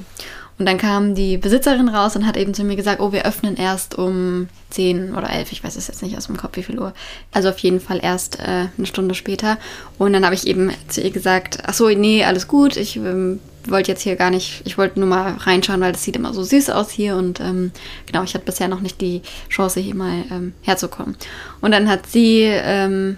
Und 0.57 0.65
dann 0.67 0.77
kam 0.77 1.15
die 1.15 1.37
Besitzerin 1.37 1.89
raus 1.89 2.15
und 2.15 2.25
hat 2.25 2.37
eben 2.37 2.53
zu 2.53 2.63
mir 2.63 2.77
gesagt, 2.77 3.01
oh, 3.01 3.11
wir 3.11 3.25
öffnen 3.25 3.57
erst 3.57 3.97
um 3.97 4.47
10 4.69 5.13
oder 5.13 5.29
11, 5.29 5.51
ich 5.51 5.63
weiß 5.63 5.75
es 5.75 5.87
jetzt 5.87 6.01
nicht 6.01 6.17
aus 6.17 6.27
dem 6.27 6.37
Kopf, 6.37 6.55
wie 6.55 6.63
viel 6.63 6.79
Uhr. 6.79 6.93
Also 7.33 7.49
auf 7.49 7.59
jeden 7.59 7.81
Fall 7.81 7.99
erst 8.01 8.39
äh, 8.39 8.67
eine 8.77 8.85
Stunde 8.85 9.15
später. 9.15 9.57
Und 9.97 10.13
dann 10.13 10.23
habe 10.23 10.35
ich 10.35 10.47
eben 10.47 10.71
zu 10.87 11.01
ihr 11.01 11.11
gesagt, 11.11 11.59
ach 11.65 11.73
so, 11.73 11.89
nee, 11.89 12.23
alles 12.23 12.47
gut, 12.47 12.77
ich 12.77 12.95
ähm, 12.95 13.41
wollte 13.67 13.91
jetzt 13.91 14.01
hier 14.01 14.15
gar 14.15 14.29
nicht, 14.29 14.61
ich 14.65 14.77
wollte 14.77 14.99
nur 14.99 15.09
mal 15.09 15.33
reinschauen, 15.33 15.81
weil 15.81 15.91
das 15.91 16.03
sieht 16.03 16.15
immer 16.15 16.33
so 16.33 16.43
süß 16.43 16.69
aus 16.69 16.89
hier 16.89 17.17
und 17.17 17.41
ähm, 17.41 17.71
genau, 18.05 18.23
ich 18.23 18.33
hatte 18.33 18.45
bisher 18.45 18.69
noch 18.69 18.81
nicht 18.81 19.01
die 19.01 19.23
Chance, 19.49 19.81
hier 19.81 19.95
mal 19.95 20.23
ähm, 20.31 20.53
herzukommen. 20.61 21.17
Und 21.59 21.71
dann 21.71 21.89
hat 21.89 22.07
sie 22.07 22.43
ähm, 22.43 23.17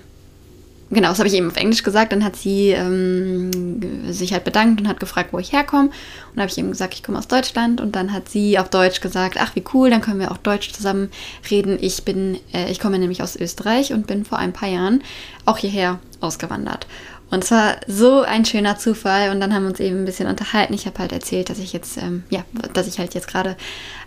genau, 0.89 1.10
das 1.10 1.20
habe 1.20 1.27
ich 1.27 1.36
eben 1.36 1.48
auf 1.48 1.56
Englisch 1.56 1.84
gesagt. 1.84 2.12
Dann 2.12 2.24
hat 2.24 2.36
sie 2.36 2.70
ähm, 2.70 4.12
sich 4.12 4.34
halt 4.34 4.44
bedankt 4.44 4.82
und 4.82 4.88
hat 4.88 5.00
gefragt, 5.00 5.34
wo 5.34 5.39
ich 5.39 5.51
herkomme. 5.51 5.89
Und 6.34 6.41
habe 6.41 6.50
ich 6.50 6.58
eben 6.58 6.70
gesagt, 6.70 6.94
ich 6.94 7.03
komme 7.03 7.17
aus 7.17 7.27
Deutschland. 7.27 7.82
Und 7.82 7.96
dann 7.96 8.13
hat 8.13 8.29
sie 8.29 8.60
auf 8.60 8.70
Deutsch 8.70 9.01
gesagt, 9.01 9.38
ach 9.39 9.56
wie 9.56 9.63
cool, 9.74 9.89
dann 9.89 10.01
können 10.01 10.20
wir 10.20 10.32
auch 10.32 10.38
Deutsch 10.38 10.72
zusammen 10.72 11.10
reden. 11.50 11.77
Ich 11.82 12.03
bin, 12.03 12.39
äh, 12.53 12.72
ich 12.72 12.79
komme 12.79 13.00
nämlich 13.00 13.22
aus 13.22 13.36
Österreich 13.36 13.94
und 13.94 14.08
bin 14.08 14.25
vor 14.25 14.38
ein 14.38 14.53
paar 14.53 14.70
Jahren 14.70 15.01
auch 15.46 15.58
hierher 15.58 16.00
ausgewandert. 16.22 16.88
Und 17.29 17.43
es 17.43 17.51
war 17.51 17.77
so 17.88 18.22
ein 18.22 18.46
schöner 18.46 18.77
Zufall. 18.77 19.31
Und 19.31 19.41
dann 19.41 19.53
haben 19.53 19.63
wir 19.63 19.69
uns 19.69 19.79
eben 19.79 20.00
ein 20.00 20.05
bisschen 20.05 20.29
unterhalten. 20.29 20.74
Ich 20.74 20.86
habe 20.86 21.00
halt 21.00 21.12
erzählt, 21.12 21.50
dass 21.50 21.60
ich 21.60 21.74
jetzt, 21.74 21.98
ähm, 21.98 22.24
ja, 22.29 22.46
dass 22.74 22.88
ich 22.88 23.00
halt 23.00 23.13
jetzt 23.13 23.27
gerade 23.27 23.57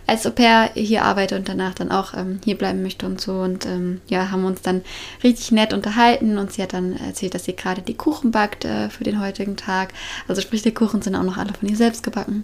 als 0.07 0.25
Au 0.25 0.31
pair 0.31 0.71
hier 0.73 1.05
arbeite 1.05 1.35
und 1.35 1.47
danach 1.47 1.75
dann 1.75 1.91
auch 1.91 2.13
ähm, 2.15 2.39
hier 2.43 2.57
bleiben 2.57 2.81
möchte 2.81 3.05
und 3.05 3.21
so. 3.21 3.33
Und 3.41 3.65
ähm, 3.65 4.01
ja, 4.07 4.31
haben 4.31 4.45
uns 4.45 4.61
dann 4.61 4.81
richtig 5.23 5.51
nett 5.51 5.73
unterhalten. 5.73 6.37
Und 6.37 6.51
sie 6.51 6.63
hat 6.63 6.73
dann 6.73 6.97
erzählt, 6.97 7.35
dass 7.35 7.45
sie 7.45 7.55
gerade 7.55 7.81
die 7.81 7.95
Kuchen 7.95 8.31
backt 8.31 8.65
äh, 8.65 8.89
für 8.89 9.03
den 9.03 9.19
heutigen 9.19 9.55
Tag. 9.55 9.93
Also 10.27 10.41
sprich, 10.41 10.63
die 10.63 10.73
Kuchen 10.73 11.01
sind 11.01 11.15
auch 11.15 11.23
noch 11.23 11.37
alle 11.37 11.53
von 11.53 11.69
ihr 11.69 11.77
selbst 11.77 12.03
gebacken. 12.03 12.43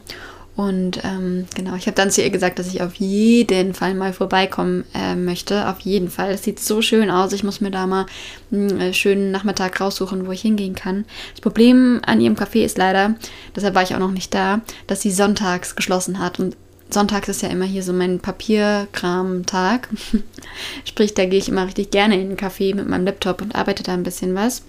Und 0.57 1.03
ähm, 1.03 1.45
genau, 1.55 1.75
ich 1.75 1.85
habe 1.85 1.93
dann 1.93 2.09
zu 2.09 2.23
ihr 2.23 2.31
gesagt, 2.31 2.57
dass 2.57 2.65
ich 2.65 2.81
auf 2.81 2.95
jeden 2.95 3.75
Fall 3.75 3.93
mal 3.93 4.11
vorbeikommen 4.11 4.85
äh, 4.95 5.13
möchte. 5.13 5.69
Auf 5.69 5.81
jeden 5.81 6.09
Fall. 6.09 6.31
Es 6.31 6.43
sieht 6.43 6.59
so 6.59 6.81
schön 6.81 7.11
aus. 7.11 7.31
Ich 7.31 7.43
muss 7.43 7.61
mir 7.61 7.69
da 7.69 7.85
mal 7.85 8.07
einen 8.51 8.81
äh, 8.81 8.91
schönen 8.91 9.29
Nachmittag 9.29 9.79
raussuchen, 9.79 10.25
wo 10.25 10.31
ich 10.31 10.41
hingehen 10.41 10.73
kann. 10.73 11.05
Das 11.33 11.41
Problem 11.41 12.01
an 12.07 12.19
ihrem 12.19 12.33
Café 12.33 12.65
ist 12.65 12.79
leider, 12.79 13.13
deshalb 13.55 13.75
war 13.75 13.83
ich 13.83 13.93
auch 13.93 13.99
noch 13.99 14.11
nicht 14.11 14.33
da, 14.33 14.61
dass 14.87 15.03
sie 15.03 15.11
sonntags 15.11 15.75
geschlossen 15.75 16.17
hat. 16.17 16.39
Und 16.39 16.57
sonntags 16.89 17.29
ist 17.29 17.43
ja 17.43 17.49
immer 17.49 17.65
hier 17.65 17.83
so 17.83 17.93
mein 17.93 18.19
Papierkram-Tag. 18.19 19.89
Sprich, 20.85 21.13
da 21.13 21.27
gehe 21.27 21.37
ich 21.37 21.49
immer 21.49 21.67
richtig 21.67 21.91
gerne 21.91 22.19
in 22.19 22.29
den 22.29 22.37
Café 22.37 22.73
mit 22.73 22.89
meinem 22.89 23.05
Laptop 23.05 23.43
und 23.43 23.53
arbeite 23.53 23.83
da 23.83 23.93
ein 23.93 24.01
bisschen 24.01 24.33
was. 24.33 24.63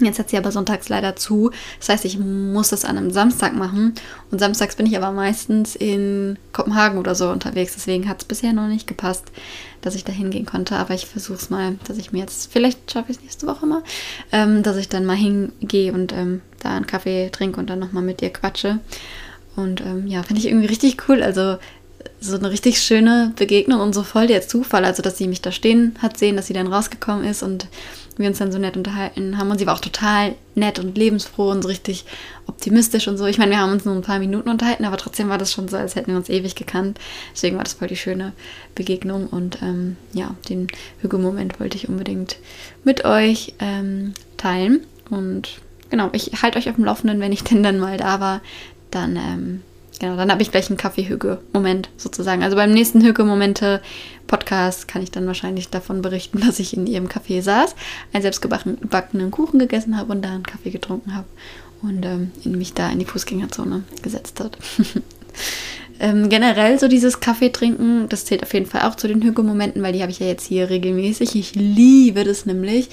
Jetzt 0.00 0.18
hat 0.18 0.30
sie 0.30 0.36
aber 0.36 0.50
sonntags 0.50 0.88
leider 0.88 1.14
zu. 1.14 1.50
Das 1.78 1.88
heißt, 1.88 2.04
ich 2.04 2.18
muss 2.18 2.70
das 2.70 2.84
an 2.84 2.98
einem 2.98 3.10
Samstag 3.10 3.54
machen. 3.54 3.94
Und 4.30 4.40
samstags 4.40 4.76
bin 4.76 4.86
ich 4.86 4.96
aber 4.96 5.12
meistens 5.12 5.76
in 5.76 6.36
Kopenhagen 6.52 6.98
oder 6.98 7.14
so 7.14 7.30
unterwegs. 7.30 7.74
Deswegen 7.74 8.08
hat 8.08 8.22
es 8.22 8.24
bisher 8.24 8.52
noch 8.52 8.66
nicht 8.66 8.86
gepasst, 8.86 9.24
dass 9.82 9.94
ich 9.94 10.04
da 10.04 10.12
hingehen 10.12 10.46
konnte. 10.46 10.76
Aber 10.76 10.94
ich 10.94 11.06
versuche 11.06 11.38
es 11.38 11.50
mal, 11.50 11.76
dass 11.86 11.98
ich 11.98 12.12
mir 12.12 12.20
jetzt, 12.20 12.52
vielleicht 12.52 12.90
schaffe 12.90 13.12
ich 13.12 13.18
es 13.18 13.22
nächste 13.22 13.46
Woche 13.46 13.66
mal, 13.66 13.82
ähm, 14.32 14.62
dass 14.62 14.76
ich 14.76 14.88
dann 14.88 15.04
mal 15.04 15.16
hingehe 15.16 15.92
und 15.92 16.12
ähm, 16.12 16.40
da 16.60 16.76
einen 16.76 16.86
Kaffee 16.86 17.30
trinke 17.30 17.60
und 17.60 17.70
dann 17.70 17.78
nochmal 17.78 18.02
mit 18.02 18.20
dir 18.20 18.30
quatsche. 18.30 18.80
Und 19.54 19.80
ähm, 19.82 20.08
ja, 20.08 20.24
finde 20.24 20.40
ich 20.40 20.48
irgendwie 20.48 20.66
richtig 20.66 21.08
cool. 21.08 21.22
Also 21.22 21.58
so 22.20 22.36
eine 22.36 22.50
richtig 22.50 22.80
schöne 22.80 23.32
Begegnung 23.36 23.80
und 23.80 23.94
so 23.94 24.02
voll 24.02 24.26
der 24.26 24.46
Zufall. 24.46 24.84
Also, 24.84 25.02
dass 25.02 25.18
sie 25.18 25.28
mich 25.28 25.42
da 25.42 25.52
stehen 25.52 25.94
hat 26.00 26.16
sehen, 26.16 26.36
dass 26.36 26.46
sie 26.46 26.54
dann 26.54 26.66
rausgekommen 26.66 27.24
ist 27.24 27.42
und 27.42 27.68
wir 28.16 28.28
uns 28.28 28.38
dann 28.38 28.52
so 28.52 28.58
nett 28.58 28.76
unterhalten 28.76 29.38
haben. 29.38 29.50
Und 29.50 29.58
sie 29.58 29.66
war 29.66 29.74
auch 29.74 29.80
total 29.80 30.34
nett 30.54 30.78
und 30.78 30.96
lebensfroh 30.96 31.50
und 31.50 31.62
so 31.62 31.68
richtig 31.68 32.04
optimistisch 32.46 33.08
und 33.08 33.16
so. 33.16 33.26
Ich 33.26 33.38
meine, 33.38 33.52
wir 33.52 33.58
haben 33.58 33.72
uns 33.72 33.84
nur 33.84 33.94
ein 33.94 34.02
paar 34.02 34.18
Minuten 34.18 34.48
unterhalten, 34.48 34.84
aber 34.84 34.96
trotzdem 34.96 35.28
war 35.28 35.38
das 35.38 35.52
schon 35.52 35.68
so, 35.68 35.76
als 35.76 35.96
hätten 35.96 36.12
wir 36.12 36.16
uns 36.16 36.28
ewig 36.28 36.54
gekannt. 36.54 36.98
Deswegen 37.32 37.56
war 37.56 37.64
das 37.64 37.74
voll 37.74 37.88
die 37.88 37.96
schöne 37.96 38.32
Begegnung. 38.74 39.26
Und 39.26 39.60
ähm, 39.62 39.96
ja, 40.12 40.34
den 40.48 40.68
Hügelmoment 41.00 41.58
wollte 41.60 41.76
ich 41.76 41.88
unbedingt 41.88 42.36
mit 42.84 43.04
euch 43.04 43.54
ähm, 43.58 44.14
teilen. 44.36 44.86
Und 45.10 45.60
genau, 45.90 46.10
ich 46.12 46.42
halte 46.42 46.58
euch 46.58 46.68
auf 46.68 46.76
dem 46.76 46.84
Laufenden, 46.84 47.20
wenn 47.20 47.32
ich 47.32 47.44
denn 47.44 47.62
dann 47.62 47.78
mal 47.78 47.96
da 47.96 48.20
war. 48.20 48.40
Dann 48.90 49.16
ähm, 49.16 49.62
Genau, 50.00 50.16
dann 50.16 50.30
habe 50.30 50.42
ich 50.42 50.50
gleich 50.50 50.68
einen 50.68 50.76
Kaffeehüge-Moment 50.76 51.88
sozusagen. 51.96 52.42
Also 52.42 52.56
beim 52.56 52.72
nächsten 52.72 53.00
Hüge-Momente-Podcast 54.24 54.88
kann 54.88 55.02
ich 55.02 55.10
dann 55.10 55.26
wahrscheinlich 55.26 55.68
davon 55.68 56.02
berichten, 56.02 56.40
dass 56.46 56.58
ich 56.58 56.76
in 56.76 56.86
ihrem 56.86 57.08
Café 57.08 57.42
saß, 57.42 57.74
einen 58.12 58.22
selbstgebackenen 58.22 59.30
Kuchen 59.30 59.58
gegessen 59.58 59.96
habe 59.96 60.12
und 60.12 60.22
da 60.22 60.30
einen 60.30 60.42
Kaffee 60.42 60.70
getrunken 60.70 61.14
habe 61.14 61.26
und 61.82 62.04
ähm, 62.04 62.32
mich 62.44 62.72
da 62.72 62.90
in 62.90 62.98
die 62.98 63.04
Fußgängerzone 63.04 63.84
gesetzt 64.02 64.40
hat. 64.40 64.56
ähm, 66.00 66.28
generell 66.28 66.78
so 66.78 66.88
dieses 66.88 67.20
Kaffee 67.20 67.50
trinken, 67.50 68.08
das 68.08 68.24
zählt 68.24 68.42
auf 68.42 68.54
jeden 68.54 68.66
Fall 68.66 68.82
auch 68.82 68.94
zu 68.94 69.08
den 69.08 69.22
Hüge-Momenten, 69.22 69.82
weil 69.82 69.92
die 69.92 70.00
habe 70.00 70.12
ich 70.12 70.20
ja 70.20 70.26
jetzt 70.26 70.46
hier 70.46 70.70
regelmäßig. 70.70 71.34
Ich 71.36 71.54
liebe 71.54 72.24
das 72.24 72.46
nämlich, 72.46 72.88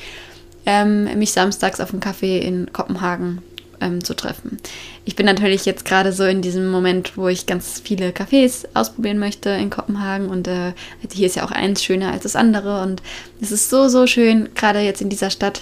ähm, 0.66 1.06
mich 1.18 1.32
samstags 1.32 1.80
auf 1.80 1.92
dem 1.92 2.02
Kaffee 2.02 2.40
in 2.40 2.72
Kopenhagen 2.74 3.42
ähm, 3.82 4.04
zu 4.04 4.16
treffen. 4.16 4.60
Ich 5.06 5.16
bin 5.16 5.26
natürlich 5.26 5.66
jetzt 5.66 5.86
gerade 5.86 6.14
so 6.14 6.24
in 6.24 6.42
diesem 6.42 6.70
Moment, 6.70 7.18
wo 7.18 7.28
ich 7.28 7.46
ganz 7.46 7.82
viele 7.84 8.12
Cafés 8.12 8.66
ausprobieren 8.74 9.20
möchte 9.20 9.50
in 9.50 9.70
Kopenhagen 9.70 10.30
und 10.30 10.48
äh, 10.48 10.74
hier 11.12 11.28
ist 11.28 11.36
ja 11.36 11.44
auch 11.44 11.52
eins 11.52 11.84
schöner 11.84 12.12
als 12.12 12.24
das 12.24 12.36
andere 12.36 12.82
und 12.84 13.02
es 13.42 13.52
ist 13.52 13.70
so, 13.70 13.88
so 13.88 14.08
schön, 14.08 14.50
gerade 14.56 14.80
jetzt 14.80 15.02
in 15.02 15.10
dieser 15.10 15.30
Stadt, 15.30 15.62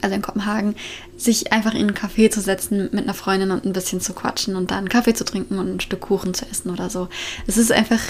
also 0.00 0.14
in 0.14 0.22
Kopenhagen, 0.22 0.74
sich 1.16 1.52
einfach 1.52 1.74
in 1.74 1.80
einen 1.80 1.94
Café 1.94 2.30
zu 2.30 2.40
setzen 2.40 2.88
mit 2.92 3.04
einer 3.04 3.14
Freundin 3.14 3.50
und 3.50 3.64
ein 3.64 3.72
bisschen 3.72 4.00
zu 4.00 4.12
quatschen 4.12 4.56
und 4.56 4.70
da 4.70 4.78
einen 4.78 4.88
Kaffee 4.88 5.14
zu 5.14 5.24
trinken 5.24 5.58
und 5.58 5.76
ein 5.76 5.80
Stück 5.80 6.00
Kuchen 6.00 6.34
zu 6.34 6.46
essen 6.50 6.70
oder 6.70 6.90
so. 6.90 7.08
Es 7.46 7.56
ist 7.56 7.72
einfach 7.72 8.00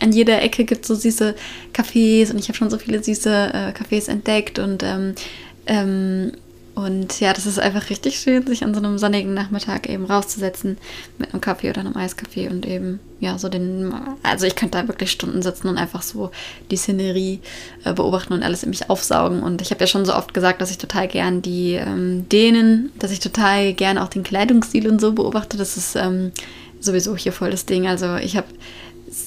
an 0.00 0.12
jeder 0.12 0.42
Ecke 0.42 0.64
gibt 0.64 0.82
es 0.82 0.88
so 0.88 0.94
süße 0.94 1.34
Cafés 1.74 2.30
und 2.30 2.38
ich 2.38 2.48
habe 2.48 2.56
schon 2.56 2.70
so 2.70 2.78
viele 2.78 3.02
süße 3.02 3.50
äh, 3.52 3.72
Cafés 3.72 4.08
entdeckt 4.08 4.58
und 4.58 4.82
ähm, 4.82 5.14
ähm, 5.66 6.32
und 6.78 7.18
ja, 7.18 7.32
das 7.32 7.44
ist 7.44 7.58
einfach 7.58 7.90
richtig 7.90 8.20
schön, 8.20 8.46
sich 8.46 8.62
an 8.62 8.72
so 8.72 8.78
einem 8.78 8.98
sonnigen 8.98 9.34
Nachmittag 9.34 9.88
eben 9.88 10.04
rauszusetzen 10.04 10.78
mit 11.18 11.32
einem 11.32 11.40
Kaffee 11.40 11.70
oder 11.70 11.80
einem 11.80 11.96
Eiskaffee 11.96 12.48
und 12.48 12.64
eben, 12.66 13.00
ja, 13.18 13.36
so 13.36 13.48
den, 13.48 13.92
also 14.22 14.46
ich 14.46 14.54
könnte 14.54 14.78
da 14.78 14.86
wirklich 14.86 15.10
Stunden 15.10 15.42
sitzen 15.42 15.66
und 15.66 15.76
einfach 15.76 16.02
so 16.02 16.30
die 16.70 16.76
Szenerie 16.76 17.40
äh, 17.82 17.92
beobachten 17.92 18.32
und 18.32 18.44
alles 18.44 18.62
in 18.62 18.70
mich 18.70 18.88
aufsaugen. 18.90 19.42
Und 19.42 19.60
ich 19.60 19.72
habe 19.72 19.80
ja 19.80 19.88
schon 19.88 20.04
so 20.04 20.14
oft 20.14 20.32
gesagt, 20.32 20.60
dass 20.60 20.70
ich 20.70 20.78
total 20.78 21.08
gern 21.08 21.42
die 21.42 21.72
ähm, 21.72 22.28
Dänen, 22.28 22.92
dass 23.00 23.10
ich 23.10 23.18
total 23.18 23.72
gern 23.72 23.98
auch 23.98 24.08
den 24.08 24.22
Kleidungsstil 24.22 24.86
und 24.88 25.00
so 25.00 25.10
beobachte. 25.10 25.56
Das 25.56 25.76
ist 25.76 25.96
ähm, 25.96 26.30
sowieso 26.78 27.16
hier 27.16 27.32
voll 27.32 27.50
das 27.50 27.66
Ding. 27.66 27.88
Also 27.88 28.18
ich 28.18 28.36
habe 28.36 28.46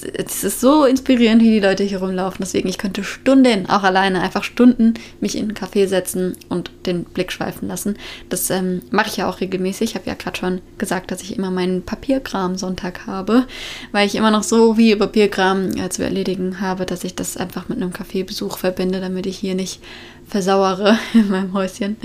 es 0.04 0.44
ist 0.44 0.60
so 0.60 0.86
inspirierend, 0.86 1.42
wie 1.42 1.52
die 1.52 1.60
Leute 1.60 1.84
hier 1.84 2.00
rumlaufen. 2.00 2.40
Deswegen, 2.40 2.70
ich 2.70 2.78
könnte 2.78 3.04
Stunden, 3.04 3.70
auch 3.70 3.84
alleine, 3.84 4.22
einfach 4.22 4.44
Stunden 4.44 4.94
mich 5.20 5.36
in 5.36 5.44
einen 5.44 5.54
Café 5.54 5.88
setzen 5.88 6.36
und 6.50 6.72
den 6.86 7.04
Blick 7.04 7.32
schweifen 7.32 7.68
lassen. 7.68 7.98
Das 8.30 8.50
ähm, 8.50 8.82
mache 8.92 9.10
ich 9.10 9.18
ja 9.18 9.30
auch 9.30 9.42
regelmäßig. 9.42 9.92
Ich 9.92 9.96
habe 9.96 10.08
ja 10.08 10.16
gerade 10.16 10.38
schon 10.38 10.62
gesagt, 10.78 11.12
dass 11.12 11.22
ich 11.22 11.38
immer 11.38 11.52
meinen 11.52 11.84
Papierkram 11.84 12.56
Sonntag 12.56 13.06
habe, 13.08 13.46
weil 13.92 14.08
ich 14.08 14.16
immer 14.16 14.32
noch 14.32 14.44
so 14.44 14.76
viel 14.76 14.98
Papierkram 14.98 15.78
äh, 15.78 15.90
zu 15.90 16.04
erledigen 16.04 16.62
habe, 16.62 16.86
dass 16.86 17.04
ich 17.04 17.16
das 17.16 17.38
einfach 17.38 17.70
mit 17.70 17.82
einem 17.82 17.94
Kaffeebesuch 17.94 18.58
verbinde, 18.58 19.02
damit 19.02 19.26
ich 19.26 19.38
hier 19.38 19.56
nicht 19.56 19.82
versauere 20.28 20.98
in 21.14 21.30
meinem 21.30 21.54
Häuschen. 21.54 21.98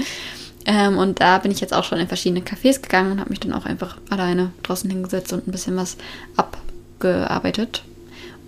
Ähm, 0.67 0.99
und 0.99 1.21
da 1.21 1.39
bin 1.39 1.53
ich 1.53 1.61
jetzt 1.61 1.73
auch 1.73 1.85
schon 1.85 1.99
in 1.99 2.09
verschiedene 2.09 2.41
Cafés 2.41 2.83
gegangen 2.83 3.13
und 3.13 3.21
habe 3.21 3.31
mich 3.31 3.41
dann 3.41 3.53
auch 3.53 3.67
einfach 3.67 3.99
alleine 4.11 4.51
draußen 4.65 4.91
hingesetzt 4.91 5.33
und 5.33 5.47
ein 5.47 5.53
bisschen 5.53 5.77
was 5.77 5.97
ab 6.37 6.59
gearbeitet. 7.01 7.85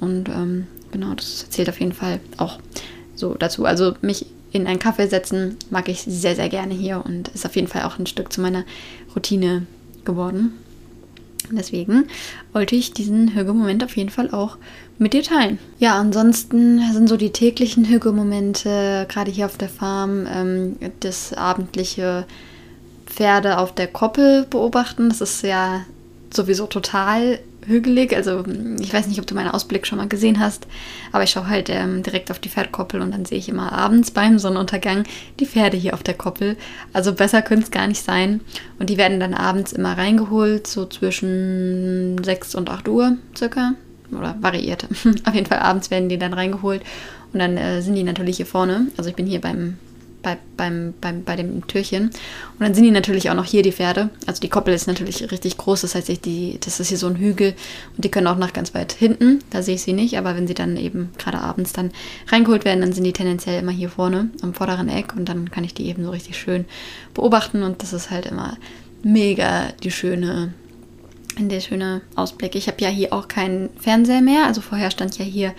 Und 0.01 0.29
ähm, 0.29 0.67
genau, 0.93 1.15
das 1.15 1.49
zählt 1.51 1.69
auf 1.69 1.81
jeden 1.81 1.93
Fall 1.93 2.21
auch 2.37 2.59
so 3.15 3.35
dazu. 3.35 3.65
Also 3.65 3.95
mich 4.01 4.27
in 4.53 4.67
einen 4.67 4.79
Kaffee 4.79 5.09
setzen 5.09 5.57
mag 5.71 5.89
ich 5.89 6.01
sehr, 6.01 6.35
sehr 6.35 6.49
gerne 6.49 6.75
hier 6.75 7.05
und 7.05 7.29
ist 7.29 7.45
auf 7.45 7.57
jeden 7.57 7.69
Fall 7.69 7.83
auch 7.83 7.99
ein 7.99 8.07
Stück 8.07 8.33
zu 8.33 8.41
meiner 8.41 8.65
Routine 9.15 9.67
geworden. 10.05 10.53
Deswegen 11.51 12.09
wollte 12.53 12.77
ich 12.77 12.93
diesen 12.93 13.35
Hüge-Moment 13.35 13.83
auf 13.85 13.97
jeden 13.97 14.11
Fall 14.11 14.31
auch 14.31 14.59
mit 14.99 15.13
dir 15.13 15.23
teilen. 15.23 15.59
Ja, 15.79 15.99
ansonsten 15.99 16.81
sind 16.93 17.09
so 17.09 17.17
die 17.17 17.31
täglichen 17.31 17.87
Hüge-Momente, 17.87 19.07
gerade 19.09 19.31
hier 19.31 19.47
auf 19.47 19.57
der 19.57 19.69
Farm, 19.69 20.27
ähm, 20.31 20.77
das 21.01 21.33
abendliche 21.33 22.27
Pferde 23.07 23.59
auf 23.59 23.75
der 23.75 23.87
Koppel 23.87 24.47
beobachten. 24.51 25.09
Das 25.09 25.21
ist 25.21 25.43
ja 25.43 25.85
sowieso 26.33 26.67
total 26.67 27.39
hügelig. 27.69 28.15
Also 28.17 28.45
ich 28.81 28.93
weiß 28.93 29.07
nicht, 29.07 29.21
ob 29.21 29.27
du 29.27 29.35
meinen 29.35 29.51
Ausblick 29.51 29.87
schon 29.87 29.99
mal 29.99 30.09
gesehen 30.09 30.41
hast, 30.41 30.67
aber 31.13 31.25
ich 31.25 31.31
schaue 31.31 31.49
halt 31.49 31.69
ähm, 31.71 32.03
direkt 32.03 32.31
auf 32.31 32.39
die 32.39 32.49
Pferdkoppel 32.49 33.01
und 33.01 33.13
dann 33.13 33.25
sehe 33.25 33.39
ich 33.39 33.49
immer 33.49 33.73
abends 33.73 34.11
beim 34.11 34.39
Sonnenuntergang 34.39 35.05
die 35.39 35.47
Pferde 35.47 35.77
hier 35.77 35.95
auf 35.95 36.03
der 36.03 36.15
Koppel. 36.15 36.57
Also 36.93 37.13
besser 37.13 37.43
könnte 37.43 37.65
es 37.65 37.71
gar 37.71 37.87
nicht 37.87 38.03
sein. 38.03 38.41
Und 38.79 38.91
die 38.91 38.97
werden 38.97 39.21
dann 39.21 39.35
abends 39.35 39.73
immer 39.73 39.97
reingeholt, 39.97 40.67
so 40.67 40.87
zwischen 40.87 42.23
6 42.23 42.55
und 42.55 42.71
8 42.71 42.89
Uhr 42.89 43.17
circa. 43.37 43.75
Oder 44.11 44.37
variiert. 44.41 44.85
auf 45.25 45.35
jeden 45.35 45.47
Fall 45.47 45.59
abends 45.59 45.91
werden 45.91 46.09
die 46.09 46.19
dann 46.19 46.33
reingeholt. 46.33 46.83
Und 47.33 47.41
dann 47.41 47.57
äh, 47.57 47.83
sind 47.83 47.95
die 47.95 48.05
natürlich 48.05 48.39
hier 48.39 48.47
vorne. 48.47 48.87
Also 48.97 49.11
ich 49.11 49.17
bin 49.17 49.27
hier 49.27 49.41
beim 49.41 49.77
bei, 50.29 50.39
beim, 50.57 50.95
beim, 51.01 51.25
bei 51.25 51.37
dem 51.37 51.67
Türchen. 51.67 52.05
Und 52.05 52.61
dann 52.61 52.75
sind 52.75 52.85
die 52.85 52.91
natürlich 52.91 53.31
auch 53.31 53.35
noch 53.35 53.45
hier, 53.45 53.63
die 53.63 53.73
Pferde. 53.73 54.11
Also 54.27 54.41
die 54.41 54.49
Koppel 54.49 54.75
ist 54.75 54.87
natürlich 54.87 55.31
richtig 55.31 55.57
groß, 55.57 55.83
das 55.83 55.95
heißt, 55.95 56.25
die, 56.25 56.59
das 56.61 56.81
ist 56.81 56.89
hier 56.89 56.99
so 56.99 57.07
ein 57.07 57.17
Hügel 57.17 57.55
und 57.97 58.05
die 58.05 58.11
können 58.11 58.27
auch 58.27 58.37
nach 58.37 58.53
ganz 58.53 58.75
weit 58.75 58.93
hinten. 58.93 59.41
Da 59.51 59.63
sehe 59.63 59.77
ich 59.77 59.83
sie 59.83 59.93
nicht, 59.93 60.19
aber 60.19 60.37
wenn 60.37 60.47
sie 60.47 60.55
dann 60.55 60.77
eben 60.77 61.11
gerade 61.19 61.39
abends 61.39 61.73
dann 61.73 61.91
reingeholt 62.29 62.65
werden, 62.65 62.81
dann 62.81 62.93
sind 62.93 63.05
die 63.05 63.13
tendenziell 63.13 63.61
immer 63.61 63.73
hier 63.73 63.89
vorne 63.89 64.31
am 64.43 64.53
vorderen 64.53 64.89
Eck 64.89 65.15
und 65.17 65.29
dann 65.29 65.51
kann 65.51 65.65
ich 65.65 65.75
die 65.75 65.87
eben 65.87 66.05
so 66.05 66.11
richtig 66.11 66.37
schön 66.37 66.67
beobachten 67.15 67.63
und 67.63 67.83
das 67.83 67.93
ist 67.93 68.11
halt 68.11 68.27
immer 68.27 68.59
mega 69.03 69.69
die 69.83 69.91
schöne 69.91 70.53
der 71.41 71.61
schöne 71.61 72.01
Ausblick. 72.17 72.57
Ich 72.57 72.67
habe 72.67 72.83
ja 72.83 72.89
hier 72.89 73.13
auch 73.13 73.29
keinen 73.29 73.71
Fernseher 73.79 74.23
mehr. 74.23 74.47
Also 74.47 74.61
vorher 74.61 74.91
stand 74.91 75.17
ja 75.19 75.25
hier 75.25 75.51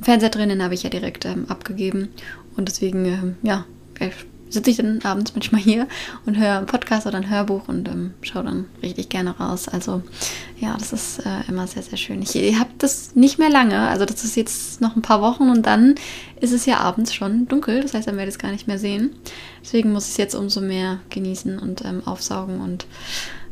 ein 0.00 0.04
Fernseher 0.04 0.30
drin, 0.30 0.48
den 0.48 0.62
habe 0.62 0.72
ich 0.72 0.82
ja 0.82 0.88
direkt 0.88 1.26
ähm, 1.26 1.44
abgegeben. 1.48 2.08
Und 2.56 2.68
deswegen, 2.68 3.04
ähm, 3.04 3.36
ja, 3.42 3.66
sitze 4.48 4.70
ich 4.70 4.76
dann 4.76 5.00
abends 5.02 5.32
manchmal 5.34 5.60
hier 5.60 5.86
und 6.24 6.38
höre 6.38 6.58
einen 6.58 6.66
Podcast 6.66 7.06
oder 7.06 7.16
ein 7.16 7.30
Hörbuch 7.30 7.68
und 7.68 7.88
ähm, 7.88 8.14
schaue 8.22 8.44
dann 8.44 8.66
richtig 8.82 9.08
gerne 9.08 9.30
raus. 9.38 9.68
Also 9.68 10.02
ja, 10.58 10.76
das 10.78 10.92
ist 10.92 11.18
äh, 11.20 11.48
immer 11.48 11.66
sehr, 11.66 11.82
sehr 11.82 11.98
schön. 11.98 12.22
Ich 12.22 12.58
habe 12.58 12.70
das 12.78 13.14
nicht 13.14 13.38
mehr 13.38 13.50
lange, 13.50 13.78
also 13.88 14.04
das 14.04 14.24
ist 14.24 14.36
jetzt 14.36 14.80
noch 14.80 14.96
ein 14.96 15.02
paar 15.02 15.20
Wochen 15.20 15.50
und 15.50 15.66
dann 15.66 15.96
ist 16.40 16.52
es 16.52 16.66
ja 16.66 16.78
abends 16.78 17.14
schon 17.14 17.48
dunkel. 17.48 17.82
Das 17.82 17.94
heißt, 17.94 18.06
dann 18.06 18.16
werde 18.16 18.28
ich 18.28 18.36
es 18.36 18.40
gar 18.40 18.52
nicht 18.52 18.66
mehr 18.66 18.78
sehen. 18.78 19.10
Deswegen 19.62 19.92
muss 19.92 20.04
ich 20.04 20.12
es 20.12 20.16
jetzt 20.16 20.34
umso 20.34 20.60
mehr 20.60 21.00
genießen 21.10 21.58
und 21.58 21.84
ähm, 21.84 22.06
aufsaugen 22.06 22.60
und 22.60 22.86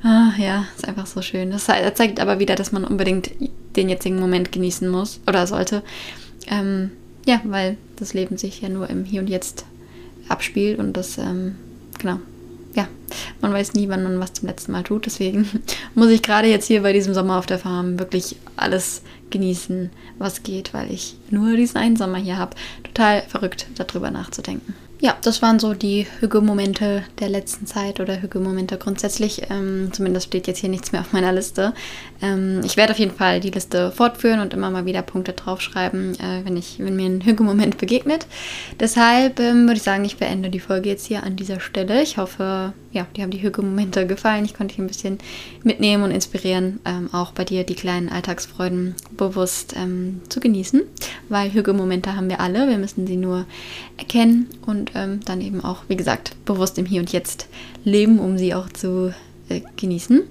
ah, 0.02 0.32
ja, 0.38 0.66
ist 0.76 0.86
einfach 0.86 1.06
so 1.06 1.22
schön. 1.22 1.50
Das 1.50 1.64
zeigt 1.64 2.20
aber 2.20 2.38
wieder, 2.38 2.54
dass 2.54 2.72
man 2.72 2.84
unbedingt 2.84 3.30
den 3.76 3.88
jetzigen 3.88 4.20
Moment 4.20 4.52
genießen 4.52 4.88
muss 4.88 5.20
oder 5.26 5.46
sollte. 5.46 5.82
Ähm, 6.46 6.92
ja, 7.26 7.40
weil 7.44 7.78
das 7.96 8.14
Leben 8.14 8.36
sich 8.36 8.60
ja 8.60 8.68
nur 8.68 8.90
im 8.90 9.04
Hier 9.04 9.20
und 9.20 9.30
Jetzt 9.30 9.64
abspielt 10.28 10.78
und 10.78 10.96
das, 10.96 11.18
ähm, 11.18 11.56
genau, 11.98 12.18
ja, 12.74 12.88
man 13.40 13.52
weiß 13.52 13.74
nie, 13.74 13.88
wann 13.88 14.02
man 14.02 14.18
was 14.20 14.32
zum 14.32 14.48
letzten 14.48 14.72
Mal 14.72 14.82
tut. 14.82 15.06
Deswegen 15.06 15.48
muss 15.94 16.10
ich 16.10 16.22
gerade 16.22 16.48
jetzt 16.48 16.66
hier 16.66 16.82
bei 16.82 16.92
diesem 16.92 17.14
Sommer 17.14 17.38
auf 17.38 17.46
der 17.46 17.58
Farm 17.58 17.98
wirklich 17.98 18.36
alles 18.56 19.02
genießen, 19.30 19.90
was 20.18 20.42
geht, 20.42 20.74
weil 20.74 20.92
ich 20.92 21.16
nur 21.30 21.56
diesen 21.56 21.78
einen 21.78 21.96
Sommer 21.96 22.18
hier 22.18 22.38
habe. 22.38 22.56
Total 22.82 23.22
verrückt, 23.22 23.66
darüber 23.76 24.10
nachzudenken 24.10 24.74
ja, 25.04 25.14
das 25.20 25.42
waren 25.42 25.58
so 25.58 25.74
die 25.74 26.06
Hüge-Momente 26.20 27.04
der 27.20 27.28
letzten 27.28 27.66
Zeit 27.66 28.00
oder 28.00 28.22
Hüge-Momente 28.22 28.78
grundsätzlich. 28.78 29.42
Ähm, 29.50 29.90
zumindest 29.92 30.28
steht 30.28 30.46
jetzt 30.46 30.60
hier 30.60 30.70
nichts 30.70 30.92
mehr 30.92 31.02
auf 31.02 31.12
meiner 31.12 31.30
Liste. 31.30 31.74
Ähm, 32.22 32.62
ich 32.64 32.78
werde 32.78 32.94
auf 32.94 32.98
jeden 32.98 33.14
Fall 33.14 33.40
die 33.40 33.50
Liste 33.50 33.92
fortführen 33.92 34.40
und 34.40 34.54
immer 34.54 34.70
mal 34.70 34.86
wieder 34.86 35.02
Punkte 35.02 35.34
draufschreiben, 35.34 36.14
äh, 36.14 36.46
wenn, 36.46 36.56
ich, 36.56 36.78
wenn 36.78 36.96
mir 36.96 37.04
ein 37.04 37.22
Hüge-Moment 37.22 37.76
begegnet. 37.76 38.26
Deshalb 38.80 39.40
ähm, 39.40 39.64
würde 39.64 39.76
ich 39.76 39.82
sagen, 39.82 40.06
ich 40.06 40.16
beende 40.16 40.48
die 40.48 40.58
Folge 40.58 40.88
jetzt 40.88 41.04
hier 41.04 41.22
an 41.22 41.36
dieser 41.36 41.60
Stelle. 41.60 42.00
Ich 42.00 42.16
hoffe, 42.16 42.72
ja, 42.94 43.06
die 43.16 43.22
haben 43.22 43.30
die 43.30 43.42
Hüge-Momente 43.42 44.06
gefallen. 44.06 44.44
Ich 44.44 44.54
konnte 44.54 44.74
dich 44.74 44.82
ein 44.82 44.86
bisschen 44.86 45.18
mitnehmen 45.64 46.04
und 46.04 46.12
inspirieren, 46.12 46.80
ähm, 46.84 47.12
auch 47.12 47.32
bei 47.32 47.44
dir 47.44 47.64
die 47.64 47.74
kleinen 47.74 48.08
Alltagsfreuden 48.08 48.94
bewusst 49.16 49.74
ähm, 49.76 50.20
zu 50.28 50.40
genießen, 50.40 50.82
weil 51.28 51.52
Hüge-Momente 51.52 52.16
haben 52.16 52.30
wir 52.30 52.40
alle. 52.40 52.68
Wir 52.68 52.78
müssen 52.78 53.06
sie 53.06 53.16
nur 53.16 53.46
erkennen 53.98 54.48
und 54.64 54.92
ähm, 54.94 55.20
dann 55.24 55.40
eben 55.40 55.62
auch, 55.62 55.82
wie 55.88 55.96
gesagt, 55.96 56.36
bewusst 56.44 56.78
im 56.78 56.86
Hier 56.86 57.00
und 57.00 57.12
Jetzt 57.12 57.48
leben, 57.84 58.20
um 58.20 58.38
sie 58.38 58.54
auch 58.54 58.68
zu 58.68 59.12
äh, 59.48 59.60
genießen. 59.76 60.22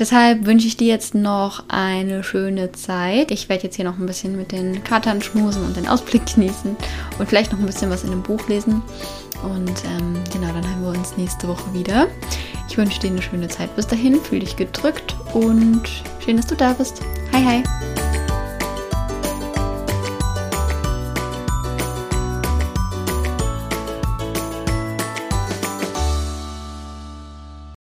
Deshalb 0.00 0.46
wünsche 0.46 0.66
ich 0.66 0.78
dir 0.78 0.88
jetzt 0.88 1.14
noch 1.14 1.64
eine 1.68 2.24
schöne 2.24 2.72
Zeit. 2.72 3.30
Ich 3.30 3.50
werde 3.50 3.64
jetzt 3.64 3.76
hier 3.76 3.84
noch 3.84 3.98
ein 3.98 4.06
bisschen 4.06 4.34
mit 4.34 4.50
den 4.50 4.82
Katern 4.82 5.20
schmusen 5.20 5.62
und 5.62 5.76
den 5.76 5.86
Ausblick 5.86 6.24
genießen 6.34 6.74
und 7.18 7.28
vielleicht 7.28 7.52
noch 7.52 7.58
ein 7.58 7.66
bisschen 7.66 7.90
was 7.90 8.02
in 8.02 8.10
dem 8.10 8.22
Buch 8.22 8.48
lesen. 8.48 8.80
Und 9.42 9.84
ähm, 9.84 10.14
genau, 10.32 10.52
dann 10.54 10.66
haben 10.66 10.82
wir 10.82 10.98
uns 10.98 11.18
nächste 11.18 11.48
Woche 11.48 11.74
wieder. 11.74 12.08
Ich 12.70 12.78
wünsche 12.78 12.98
dir 12.98 13.10
eine 13.10 13.20
schöne 13.20 13.48
Zeit 13.48 13.76
bis 13.76 13.86
dahin. 13.86 14.18
Fühl 14.22 14.40
dich 14.40 14.56
gedrückt 14.56 15.14
und 15.34 15.82
schön, 16.24 16.38
dass 16.38 16.46
du 16.46 16.54
da 16.54 16.72
bist. 16.72 17.02
Hi, 17.32 17.44
hi. 17.44 18.09